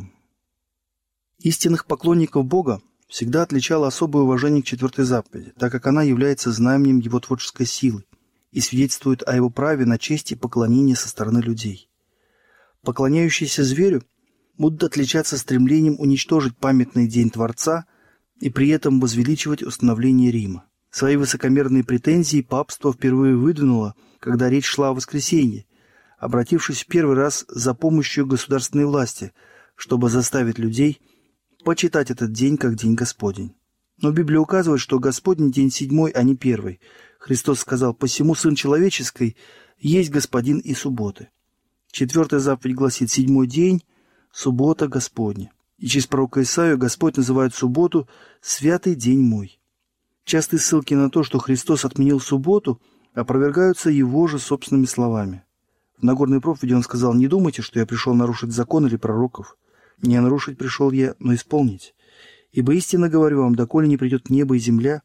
Истинных 1.39 1.85
поклонников 1.85 2.45
Бога 2.45 2.81
всегда 3.07 3.43
отличало 3.43 3.87
особое 3.87 4.23
уважение 4.23 4.61
к 4.61 4.65
четвертой 4.65 5.05
заповеди, 5.05 5.53
так 5.57 5.71
как 5.71 5.87
она 5.87 6.03
является 6.03 6.51
знаменем 6.51 6.99
его 6.99 7.19
творческой 7.19 7.65
силы 7.65 8.03
и 8.51 8.61
свидетельствует 8.61 9.27
о 9.27 9.35
его 9.35 9.49
праве 9.49 9.85
на 9.85 9.97
честь 9.97 10.31
и 10.31 10.35
поклонение 10.35 10.95
со 10.95 11.09
стороны 11.09 11.39
людей. 11.39 11.89
Поклоняющиеся 12.83 13.63
зверю 13.63 14.03
будут 14.57 14.83
отличаться 14.83 15.37
стремлением 15.37 15.99
уничтожить 15.99 16.57
памятный 16.57 17.07
день 17.07 17.29
Творца 17.29 17.85
и 18.39 18.49
при 18.49 18.69
этом 18.69 18.99
возвеличивать 18.99 19.63
установление 19.63 20.31
Рима. 20.31 20.65
Свои 20.89 21.17
высокомерные 21.17 21.83
претензии 21.83 22.41
папство 22.41 22.93
впервые 22.93 23.35
выдвинуло, 23.35 23.95
когда 24.19 24.49
речь 24.49 24.65
шла 24.65 24.89
о 24.89 24.93
воскресенье, 24.93 25.65
обратившись 26.17 26.83
в 26.83 26.87
первый 26.87 27.17
раз 27.17 27.43
за 27.49 27.73
помощью 27.73 28.25
государственной 28.25 28.85
власти, 28.85 29.33
чтобы 29.75 30.09
заставить 30.09 30.57
людей– 30.57 31.01
почитать 31.65 32.11
этот 32.11 32.31
день 32.31 32.57
как 32.57 32.75
день 32.75 32.93
Господень. 32.93 33.55
Но 34.01 34.11
Библия 34.11 34.39
указывает, 34.39 34.79
что 34.79 34.99
Господень 34.99 35.51
день 35.51 35.71
седьмой, 35.71 36.11
а 36.11 36.21
не 36.21 36.35
первый. 36.35 36.79
Христос 37.19 37.59
сказал, 37.59 37.93
«Посему 37.93 38.35
Сын 38.35 38.55
Человеческий 38.55 39.35
есть 39.79 40.11
Господин 40.11 40.59
и 40.59 40.73
субботы». 40.75 41.29
Четвертая 41.91 42.39
заповедь 42.39 42.75
гласит 42.75 43.09
«Седьмой 43.09 43.47
день, 43.47 43.83
суббота 44.31 44.87
Господня». 44.87 45.51
И 45.79 45.87
через 45.87 46.05
пророка 46.05 46.43
Исаию 46.43 46.77
Господь 46.77 47.17
называет 47.17 47.55
субботу 47.55 48.07
«святый 48.41 48.93
день 48.93 49.21
мой». 49.21 49.59
Частые 50.23 50.59
ссылки 50.59 50.93
на 50.93 51.09
то, 51.09 51.23
что 51.23 51.39
Христос 51.39 51.83
отменил 51.83 52.19
субботу, 52.19 52.79
опровергаются 53.15 53.89
его 53.89 54.27
же 54.27 54.37
собственными 54.37 54.85
словами. 54.85 55.43
В 55.97 56.03
Нагорной 56.03 56.41
проповеди 56.41 56.73
он 56.73 56.83
сказал, 56.83 57.15
«Не 57.15 57.27
думайте, 57.27 57.63
что 57.63 57.79
я 57.79 57.87
пришел 57.87 58.13
нарушить 58.13 58.51
закон 58.51 58.85
или 58.85 58.97
пророков. 58.97 59.57
Не 60.01 60.19
нарушить 60.21 60.57
пришел 60.57 60.91
я, 60.91 61.15
но 61.19 61.33
исполнить. 61.33 61.95
Ибо 62.51 62.73
истинно 62.73 63.09
говорю 63.09 63.41
вам, 63.41 63.55
доколе 63.55 63.87
не 63.87 63.97
придет 63.97 64.29
небо 64.29 64.55
и 64.55 64.59
земля, 64.59 65.01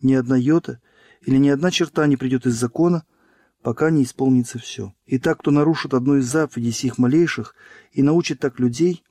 ни 0.00 0.14
одна 0.14 0.36
йота 0.36 0.80
или 1.22 1.36
ни 1.36 1.48
одна 1.48 1.70
черта 1.70 2.06
не 2.06 2.16
придет 2.16 2.46
из 2.46 2.54
закона, 2.54 3.04
пока 3.62 3.90
не 3.90 4.02
исполнится 4.02 4.58
все. 4.58 4.94
И 5.06 5.18
так, 5.18 5.40
кто 5.40 5.50
нарушит 5.50 5.94
одну 5.94 6.16
из 6.16 6.26
заповедей 6.26 6.72
сих 6.72 6.98
малейших 6.98 7.54
и 7.92 8.02
научит 8.02 8.40
так 8.40 8.58
людей, 8.58 9.04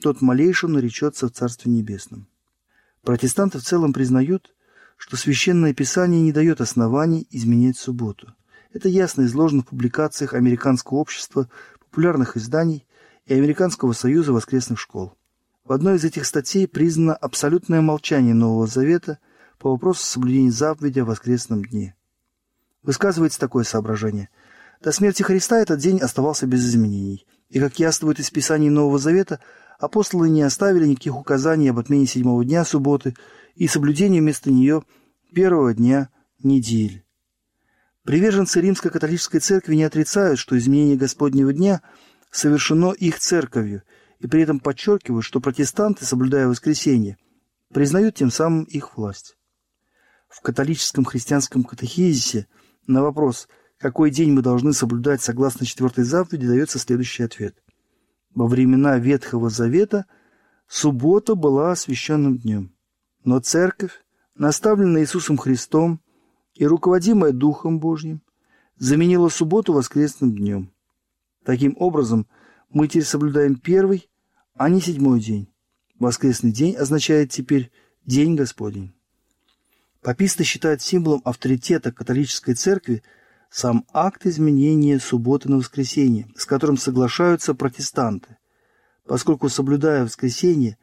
тот 0.00 0.20
малейшим 0.20 0.72
наречется 0.72 1.28
в 1.28 1.32
Царстве 1.32 1.72
Небесном. 1.72 2.28
Протестанты 3.02 3.58
в 3.58 3.62
целом 3.62 3.92
признают, 3.92 4.54
что 4.96 5.16
Священное 5.16 5.74
Писание 5.74 6.22
не 6.22 6.32
дает 6.32 6.60
оснований 6.60 7.26
изменять 7.30 7.76
субботу. 7.76 8.34
Это 8.72 8.88
ясно 8.88 9.22
изложено 9.22 9.62
в 9.62 9.66
публикациях 9.66 10.34
Американского 10.34 10.98
общества, 10.98 11.48
популярных 11.80 12.36
изданий 12.36 12.86
и 13.26 13.34
Американского 13.34 13.92
союза 13.92 14.32
воскресных 14.32 14.78
школ. 14.78 15.14
В 15.64 15.72
одной 15.72 15.96
из 15.96 16.04
этих 16.04 16.26
статей 16.26 16.68
признано 16.68 17.14
абсолютное 17.14 17.80
молчание 17.80 18.34
Нового 18.34 18.66
Завета 18.66 19.18
по 19.58 19.70
вопросу 19.70 20.04
соблюдения 20.04 20.50
заповеди 20.50 21.00
о 21.00 21.06
воскресном 21.06 21.64
дне. 21.64 21.96
Высказывается 22.82 23.40
такое 23.40 23.64
соображение. 23.64 24.28
До 24.82 24.92
смерти 24.92 25.22
Христа 25.22 25.58
этот 25.58 25.78
день 25.80 26.00
оставался 26.00 26.46
без 26.46 26.68
изменений, 26.68 27.26
и, 27.48 27.58
как 27.58 27.78
яствует 27.78 28.20
из 28.20 28.30
Писаний 28.30 28.68
Нового 28.68 28.98
Завета, 28.98 29.40
апостолы 29.78 30.28
не 30.28 30.42
оставили 30.42 30.86
никаких 30.86 31.16
указаний 31.16 31.68
об 31.68 31.78
отмене 31.78 32.06
седьмого 32.06 32.44
дня 32.44 32.64
субботы 32.64 33.14
и 33.54 33.66
соблюдении 33.66 34.20
вместо 34.20 34.50
нее 34.50 34.82
первого 35.32 35.72
дня 35.72 36.10
недели. 36.42 37.04
Приверженцы 38.04 38.60
Римской 38.60 38.90
католической 38.90 39.38
церкви 39.38 39.76
не 39.76 39.84
отрицают, 39.84 40.38
что 40.38 40.58
изменение 40.58 40.96
Господнего 40.96 41.54
дня 41.54 41.80
совершено 42.34 42.92
их 42.92 43.20
церковью, 43.20 43.82
и 44.18 44.26
при 44.26 44.42
этом 44.42 44.58
подчеркивают, 44.58 45.24
что 45.24 45.40
протестанты, 45.40 46.04
соблюдая 46.04 46.48
воскресенье, 46.48 47.16
признают 47.72 48.16
тем 48.16 48.30
самым 48.30 48.64
их 48.64 48.96
власть. 48.96 49.36
В 50.28 50.40
католическом 50.40 51.04
христианском 51.04 51.62
катехизисе 51.62 52.48
на 52.88 53.02
вопрос, 53.02 53.48
какой 53.78 54.10
день 54.10 54.32
мы 54.32 54.42
должны 54.42 54.72
соблюдать 54.72 55.22
согласно 55.22 55.64
четвертой 55.64 56.04
заповеди, 56.04 56.48
дается 56.48 56.80
следующий 56.80 57.22
ответ. 57.22 57.56
Во 58.34 58.48
времена 58.48 58.98
Ветхого 58.98 59.48
Завета 59.48 60.06
суббота 60.66 61.36
была 61.36 61.70
освященным 61.70 62.38
днем, 62.38 62.74
но 63.22 63.38
церковь, 63.38 64.04
наставленная 64.34 65.02
Иисусом 65.02 65.36
Христом 65.36 66.00
и 66.54 66.66
руководимая 66.66 67.30
Духом 67.30 67.78
Божьим, 67.78 68.22
заменила 68.76 69.28
субботу 69.28 69.72
воскресным 69.72 70.34
днем. 70.34 70.73
Таким 71.44 71.76
образом, 71.78 72.26
мы 72.70 72.88
теперь 72.88 73.04
соблюдаем 73.04 73.56
первый, 73.56 74.08
а 74.54 74.68
не 74.68 74.80
седьмой 74.80 75.20
день. 75.20 75.48
Воскресный 75.98 76.52
день 76.52 76.74
означает 76.74 77.30
теперь 77.30 77.70
День 78.06 78.34
Господень. 78.34 78.94
Паписты 80.02 80.44
считают 80.44 80.82
символом 80.82 81.22
авторитета 81.24 81.92
католической 81.92 82.54
церкви 82.54 83.02
сам 83.50 83.86
акт 83.92 84.26
изменения 84.26 84.98
субботы 84.98 85.48
на 85.48 85.56
воскресенье, 85.56 86.28
с 86.36 86.44
которым 86.44 86.76
соглашаются 86.76 87.54
протестанты, 87.54 88.36
поскольку, 89.06 89.48
соблюдая 89.48 90.04
воскресенье, 90.04 90.76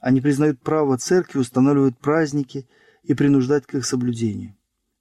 они 0.00 0.20
признают 0.20 0.60
право 0.60 0.98
церкви 0.98 1.38
устанавливать 1.38 1.96
праздники 1.98 2.68
и 3.02 3.14
принуждать 3.14 3.66
к 3.66 3.74
их 3.74 3.86
соблюдению. 3.86 4.56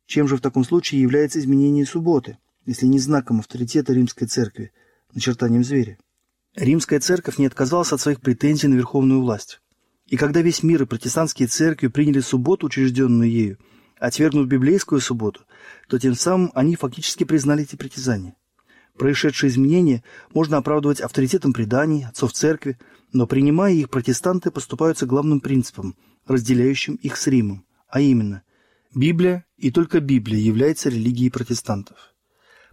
Чем 0.05 0.27
же 0.27 0.37
в 0.37 0.41
таком 0.41 0.63
случае 0.63 1.01
является 1.01 1.39
изменение 1.39 1.85
субботы, 1.85 2.37
если 2.65 2.85
не 2.85 2.99
знаком 2.99 3.39
авторитета 3.39 3.93
римской 3.93 4.27
церкви, 4.27 4.71
начертанием 5.13 5.63
зверя? 5.63 5.97
Римская 6.55 6.99
церковь 6.99 7.37
не 7.37 7.45
отказалась 7.45 7.93
от 7.93 8.01
своих 8.01 8.21
претензий 8.21 8.67
на 8.67 8.75
верховную 8.75 9.21
власть. 9.21 9.61
И 10.07 10.17
когда 10.17 10.41
весь 10.41 10.63
мир 10.63 10.83
и 10.83 10.85
протестантские 10.85 11.47
церкви 11.47 11.87
приняли 11.87 12.21
субботу, 12.21 12.67
учрежденную 12.67 13.29
ею, 13.29 13.57
отвергнув 13.99 14.47
библейскую 14.47 15.01
субботу, 15.01 15.41
то 15.87 15.99
тем 15.99 16.15
самым 16.15 16.51
они 16.55 16.75
фактически 16.75 17.23
признали 17.23 17.63
эти 17.63 17.75
притязания. 17.75 18.35
Происшедшие 18.97 19.49
изменения 19.49 20.03
можно 20.33 20.57
оправдывать 20.57 21.01
авторитетом 21.01 21.53
преданий, 21.53 22.05
отцов 22.05 22.33
церкви, 22.33 22.79
но 23.13 23.27
принимая 23.27 23.73
их, 23.73 23.89
протестанты 23.89 24.49
поступаются 24.49 25.05
главным 25.05 25.39
принципом, 25.39 25.95
разделяющим 26.25 26.95
их 26.95 27.17
с 27.17 27.27
Римом, 27.27 27.65
а 27.87 28.01
именно 28.01 28.43
Библия 28.95 29.45
и 29.57 29.71
только 29.71 29.99
Библия 29.99 30.39
является 30.39 30.89
религией 30.89 31.29
протестантов. 31.29 32.15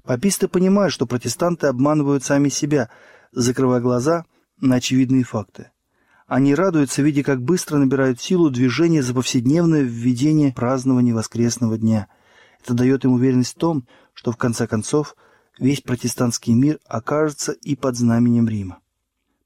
Паписты 0.04 0.48
понимают, 0.48 0.92
что 0.92 1.06
протестанты 1.06 1.66
обманывают 1.66 2.24
сами 2.24 2.50
себя, 2.50 2.90
закрывая 3.32 3.80
глаза 3.80 4.26
на 4.60 4.76
очевидные 4.76 5.24
факты. 5.24 5.70
Они 6.26 6.54
радуются, 6.54 7.02
видя, 7.02 7.22
как 7.22 7.42
быстро 7.42 7.78
набирают 7.78 8.20
силу 8.20 8.50
движения 8.50 9.02
за 9.02 9.14
повседневное 9.14 9.80
введение 9.80 10.52
празднования 10.52 11.14
воскресного 11.14 11.78
дня. 11.78 12.08
Это 12.62 12.74
дает 12.74 13.04
им 13.04 13.12
уверенность 13.12 13.54
в 13.54 13.58
том, 13.58 13.86
что 14.12 14.30
в 14.32 14.36
конце 14.36 14.66
концов 14.66 15.16
весь 15.58 15.80
протестантский 15.80 16.54
мир 16.54 16.80
окажется 16.86 17.52
и 17.52 17.74
под 17.74 17.96
знаменем 17.96 18.48
Рима. 18.48 18.80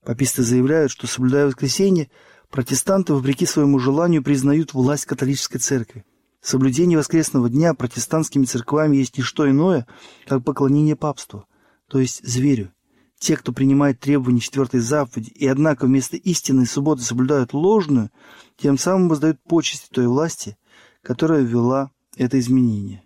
Паписты 0.05 0.43
заявляют, 0.43 0.91
что, 0.91 1.07
соблюдая 1.07 1.47
воскресенье, 1.47 2.11
протестанты, 2.51 3.13
вопреки 3.13 3.47
своему 3.47 3.79
желанию, 3.79 4.23
признают 4.23 4.75
власть 4.75 5.07
католической 5.07 5.59
церкви. 5.59 6.05
Соблюдение 6.41 6.97
воскресного 6.97 7.51
дня 7.51 7.75
протестантскими 7.75 8.45
церквами 8.45 8.97
есть 8.97 9.17
не 9.19 9.25
что 9.25 9.49
иное, 9.51 9.87
как 10.27 10.45
поклонение 10.45 10.97
папству, 10.97 11.47
то 11.89 11.99
есть 11.99 12.25
зверю, 12.25 12.73
те, 13.19 13.37
кто 13.37 13.53
принимает 13.53 13.99
требования 13.99 14.41
четвертой 14.41 14.81
заповеди 14.81 15.31
и, 15.31 15.47
однако, 15.47 15.87
вместо 15.87 16.17
истинной 16.17 16.67
субботы 16.67 17.03
соблюдают 17.03 17.53
ложную, 17.53 18.11
тем 18.57 18.79
самым 18.79 19.09
воздают 19.09 19.41
почести 19.43 19.89
той 19.91 20.07
власти, 20.07 20.57
которая 21.03 21.43
ввела 21.43 21.91
это 22.17 22.39
изменение. 22.39 23.03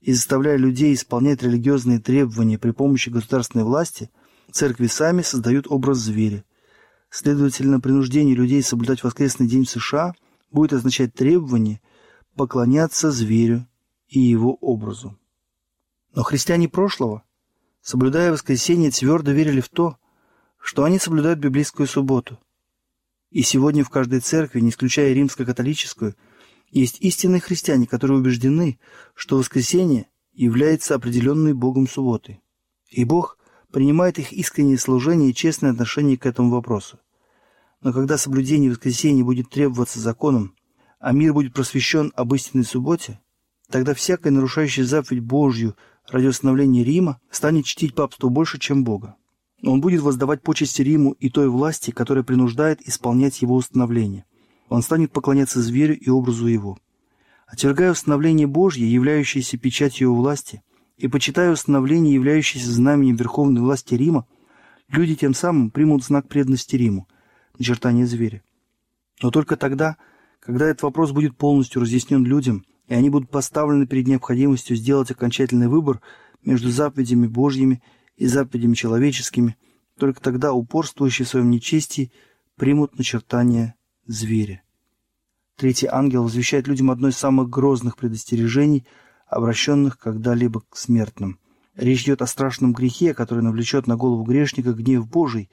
И 0.00 0.12
заставляя 0.12 0.56
людей 0.56 0.94
исполнять 0.94 1.42
религиозные 1.42 2.00
требования 2.00 2.58
при 2.58 2.70
помощи 2.72 3.10
государственной 3.10 3.64
власти, 3.64 4.10
церкви 4.50 4.86
сами 4.86 5.22
создают 5.22 5.66
образ 5.68 5.98
зверя. 5.98 6.44
Следовательно, 7.10 7.80
принуждение 7.80 8.34
людей 8.34 8.62
соблюдать 8.62 9.02
воскресный 9.02 9.46
день 9.46 9.64
в 9.64 9.70
США 9.70 10.14
будет 10.50 10.72
означать 10.72 11.14
требование 11.14 11.80
поклоняться 12.38 13.10
зверю 13.10 13.66
и 14.08 14.18
его 14.18 14.54
образу. 14.54 15.18
Но 16.14 16.22
христиане 16.22 16.68
прошлого– 16.68 17.22
соблюдая 17.82 18.32
воскресенье, 18.32 18.90
твердо 18.90 19.32
верили 19.32 19.60
в 19.60 19.68
то, 19.68 19.96
что 20.60 20.84
они 20.84 20.98
соблюдают 20.98 21.38
библейскую 21.38 21.86
субботу. 21.86 22.38
И 23.30 23.42
сегодня 23.42 23.82
в 23.82 23.90
каждой 23.90 24.20
церкви, 24.20 24.60
не 24.60 24.70
исключая 24.70 25.12
римско-католическую, 25.14 26.14
есть 26.70 27.00
истинные 27.00 27.40
христиане, 27.40 27.86
которые 27.86 28.18
убеждены, 28.18 28.78
что 29.14 29.36
воскресенье 29.36 30.06
является 30.32 30.94
определенной 30.94 31.54
Богом 31.54 31.88
субботой. 31.88 32.40
И 32.90 33.04
Бог 33.04 33.38
принимает 33.72 34.18
их 34.18 34.32
искреннее 34.32 34.78
служение 34.78 35.30
и 35.30 35.34
честное 35.34 35.72
отношение 35.72 36.18
к 36.18 36.26
этому 36.26 36.50
вопросу. 36.50 36.98
Но 37.80 37.92
когда 37.92 38.18
соблюдение 38.18 38.70
воскресенья 38.70 39.24
будет 39.24 39.50
требоваться 39.50 39.98
законом, 39.98 40.54
а 40.98 41.12
мир 41.12 41.32
будет 41.32 41.54
просвещен 41.54 42.12
об 42.16 42.34
истинной 42.34 42.64
субботе, 42.64 43.20
тогда 43.70 43.94
всякое 43.94 44.30
нарушающее 44.30 44.84
заповедь 44.84 45.22
Божью 45.22 45.76
ради 46.08 46.26
установления 46.26 46.84
Рима 46.84 47.20
станет 47.30 47.64
чтить 47.64 47.94
папство 47.94 48.28
больше, 48.28 48.58
чем 48.58 48.84
Бога. 48.84 49.16
Он 49.62 49.80
будет 49.80 50.02
воздавать 50.02 50.42
почести 50.42 50.82
Риму 50.82 51.12
и 51.12 51.30
той 51.30 51.48
власти, 51.48 51.90
которая 51.90 52.24
принуждает 52.24 52.80
исполнять 52.86 53.42
его 53.42 53.56
установление. 53.56 54.24
Он 54.68 54.82
станет 54.82 55.12
поклоняться 55.12 55.60
зверю 55.60 55.98
и 55.98 56.08
образу 56.08 56.46
его. 56.46 56.78
Отвергая 57.46 57.92
установление 57.92 58.46
Божье, 58.46 58.90
являющееся 58.90 59.56
печатью 59.56 60.08
его 60.08 60.16
власти, 60.16 60.62
и 60.96 61.08
почитая 61.08 61.50
установление, 61.52 62.14
являющееся 62.14 62.70
знаменем 62.70 63.16
верховной 63.16 63.62
власти 63.62 63.94
Рима, 63.94 64.26
люди 64.88 65.14
тем 65.14 65.32
самым 65.32 65.70
примут 65.70 66.04
знак 66.04 66.28
преданности 66.28 66.76
Риму, 66.76 67.08
начертание 67.58 68.06
зверя. 68.06 68.42
Но 69.22 69.30
только 69.30 69.56
тогда, 69.56 69.96
когда 70.40 70.66
этот 70.66 70.82
вопрос 70.82 71.12
будет 71.12 71.36
полностью 71.36 71.82
разъяснен 71.82 72.24
людям– 72.24 72.64
и 72.88 72.94
они 72.94 73.10
будут 73.10 73.30
поставлены 73.30 73.86
перед 73.86 74.06
необходимостью 74.06 74.76
сделать 74.76 75.10
окончательный 75.10 75.68
выбор 75.68 76.00
между 76.42 76.70
заповедями 76.70 77.26
Божьими 77.26 77.82
и 78.16 78.26
заповедями 78.26 78.74
человеческими, 78.74 79.56
только 79.98 80.20
тогда 80.20 80.52
упорствующие 80.52 81.26
в 81.26 81.28
своем 81.28 81.50
нечестии 81.50 82.10
примут 82.56 82.96
начертание 82.98 83.74
зверя. 84.06 84.62
Третий 85.56 85.86
ангел 85.86 86.22
возвещает 86.22 86.66
людям 86.66 86.90
одно 86.90 87.08
из 87.08 87.16
самых 87.16 87.50
грозных 87.50 87.96
предостережений, 87.96 88.86
обращенных 89.26 89.98
когда-либо 89.98 90.62
к 90.62 90.76
смертным. 90.76 91.38
Речь 91.74 92.04
идет 92.04 92.22
о 92.22 92.26
страшном 92.26 92.72
грехе, 92.72 93.12
который 93.12 93.42
навлечет 93.42 93.86
на 93.86 93.96
голову 93.96 94.24
грешника 94.24 94.72
гнев 94.72 95.08
Божий, 95.08 95.50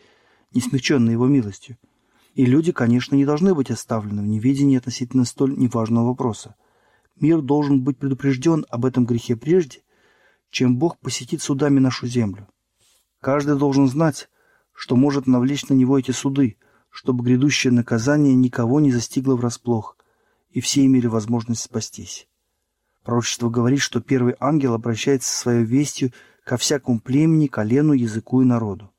не 0.54 0.62
смягченный 0.62 1.14
его 1.14 1.28
милостью. 1.28 1.78
И 2.36 2.46
люди, 2.46 2.74
конечно, 2.74 3.16
не 3.16 3.26
должны 3.26 3.56
быть 3.56 3.72
оставлены 3.72 4.22
в 4.22 4.26
неведении 4.26 4.78
относительно 4.78 5.24
столь 5.24 5.58
неважного 5.58 6.08
вопроса. 6.08 6.56
Мир 7.16 7.42
должен 7.42 7.82
быть 7.82 7.98
предупрежден 7.98 8.66
об 8.70 8.86
этом 8.86 9.06
грехе 9.06 9.38
прежде, 9.38 9.80
чем 10.50 10.78
Бог 10.78 11.00
посетит 11.00 11.42
судами 11.42 11.80
нашу 11.80 12.08
землю. 12.08 12.50
Каждый 13.22 13.58
должен 13.58 13.88
знать, 13.88 14.30
что 14.74 14.98
может 14.98 15.28
навлечь 15.28 15.68
на 15.70 15.74
него 15.76 15.98
эти 15.98 16.12
суды, 16.12 16.58
чтобы 16.90 17.24
грядущее 17.24 17.72
наказание 17.72 18.36
никого 18.36 18.82
не 18.82 18.92
застигло 18.92 19.38
врасплох, 19.38 19.98
и 20.50 20.60
все 20.60 20.86
имели 20.86 21.08
возможность 21.08 21.64
спастись. 21.64 22.28
Пророчество 23.04 23.50
говорит, 23.50 23.80
что 23.80 24.02
первый 24.02 24.36
ангел 24.42 24.74
обращается 24.74 25.32
со 25.32 25.40
своей 25.40 25.64
вестью 25.64 26.12
ко 26.44 26.58
всякому 26.58 27.00
племени, 27.00 27.48
колену, 27.48 27.94
языку 27.94 28.42
и 28.42 28.46
народу. 28.46 28.92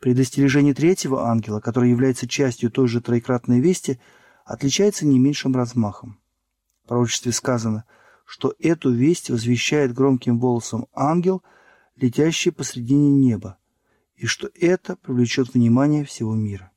Предостережение 0.00 0.72
третьего 0.72 1.28
ангела, 1.28 1.60
который 1.60 1.90
является 1.90 2.26
частью 2.26 2.70
той 2.70 2.88
же 2.88 3.02
троекратной 3.02 3.60
вести, 3.60 4.00
отличается 4.46 5.06
не 5.06 5.18
меньшим 5.18 5.54
размахом. 5.54 6.18
В 6.84 6.88
пророчестве 6.88 7.32
сказано, 7.32 7.84
что 8.24 8.54
эту 8.58 8.90
весть 8.90 9.28
возвещает 9.28 9.92
громким 9.92 10.38
голосом 10.38 10.86
ангел, 10.94 11.42
летящий 11.96 12.50
посредине 12.50 13.10
неба, 13.10 13.58
и 14.16 14.24
что 14.26 14.50
это 14.54 14.96
привлечет 14.96 15.52
внимание 15.52 16.04
всего 16.06 16.34
мира. 16.34 16.70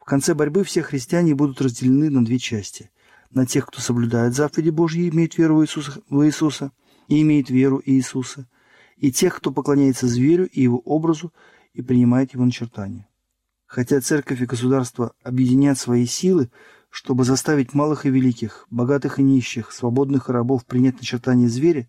В 0.00 0.04
конце 0.04 0.34
борьбы 0.34 0.64
все 0.64 0.82
христиане 0.82 1.36
будут 1.36 1.60
разделены 1.60 2.10
на 2.10 2.24
две 2.24 2.38
части. 2.38 2.90
На 3.30 3.46
тех, 3.46 3.66
кто 3.66 3.80
соблюдает 3.80 4.34
заповеди 4.34 4.70
Божьи 4.70 5.04
и 5.04 5.10
имеет 5.10 5.38
веру 5.38 5.58
в 5.58 5.62
Иисуса, 5.62 6.02
в 6.10 6.26
Иисуса 6.26 6.72
и 7.06 7.22
имеет 7.22 7.48
веру 7.48 7.80
Иисуса, 7.84 8.48
и 8.96 9.12
тех, 9.12 9.36
кто 9.36 9.52
поклоняется 9.52 10.08
зверю 10.08 10.48
и 10.48 10.62
его 10.62 10.78
образу 10.80 11.32
и 11.72 11.82
принимает 11.82 12.34
его 12.34 12.44
начертания. 12.44 13.08
Хотя 13.66 14.00
церковь 14.00 14.42
и 14.42 14.46
государство 14.46 15.12
объединят 15.22 15.78
свои 15.78 16.06
силы, 16.06 16.50
чтобы 16.90 17.24
заставить 17.24 17.72
малых 17.72 18.04
и 18.04 18.10
великих, 18.10 18.66
богатых 18.70 19.18
и 19.18 19.22
нищих, 19.22 19.70
свободных 19.70 20.28
и 20.28 20.32
рабов 20.32 20.66
принять 20.66 20.96
начертание 20.96 21.48
зверя, 21.48 21.88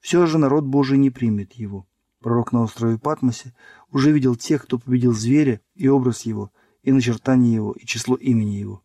все 0.00 0.24
же 0.26 0.38
народ 0.38 0.64
Божий 0.64 0.96
не 0.96 1.10
примет 1.10 1.52
его. 1.52 1.86
Пророк 2.20 2.52
на 2.52 2.62
острове 2.62 2.98
Патмосе 2.98 3.54
уже 3.92 4.10
видел 4.10 4.36
тех, 4.36 4.62
кто 4.62 4.78
победил 4.78 5.12
зверя 5.12 5.60
и 5.74 5.88
образ 5.88 6.22
его, 6.22 6.50
и 6.82 6.92
начертание 6.92 7.54
его, 7.54 7.72
и 7.72 7.84
число 7.84 8.16
имени 8.16 8.56
его. 8.56 8.82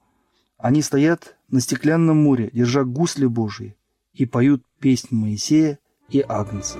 Они 0.58 0.82
стоят 0.82 1.38
на 1.50 1.62
стеклянном 1.62 2.18
море, 2.18 2.50
держа 2.54 2.84
гусли 2.84 3.26
Божии, 3.26 3.76
и 4.14 4.26
поют 4.26 4.64
песнь 4.80 5.16
Моисея 5.16 5.80
и 6.10 6.24
Агнца. 6.28 6.80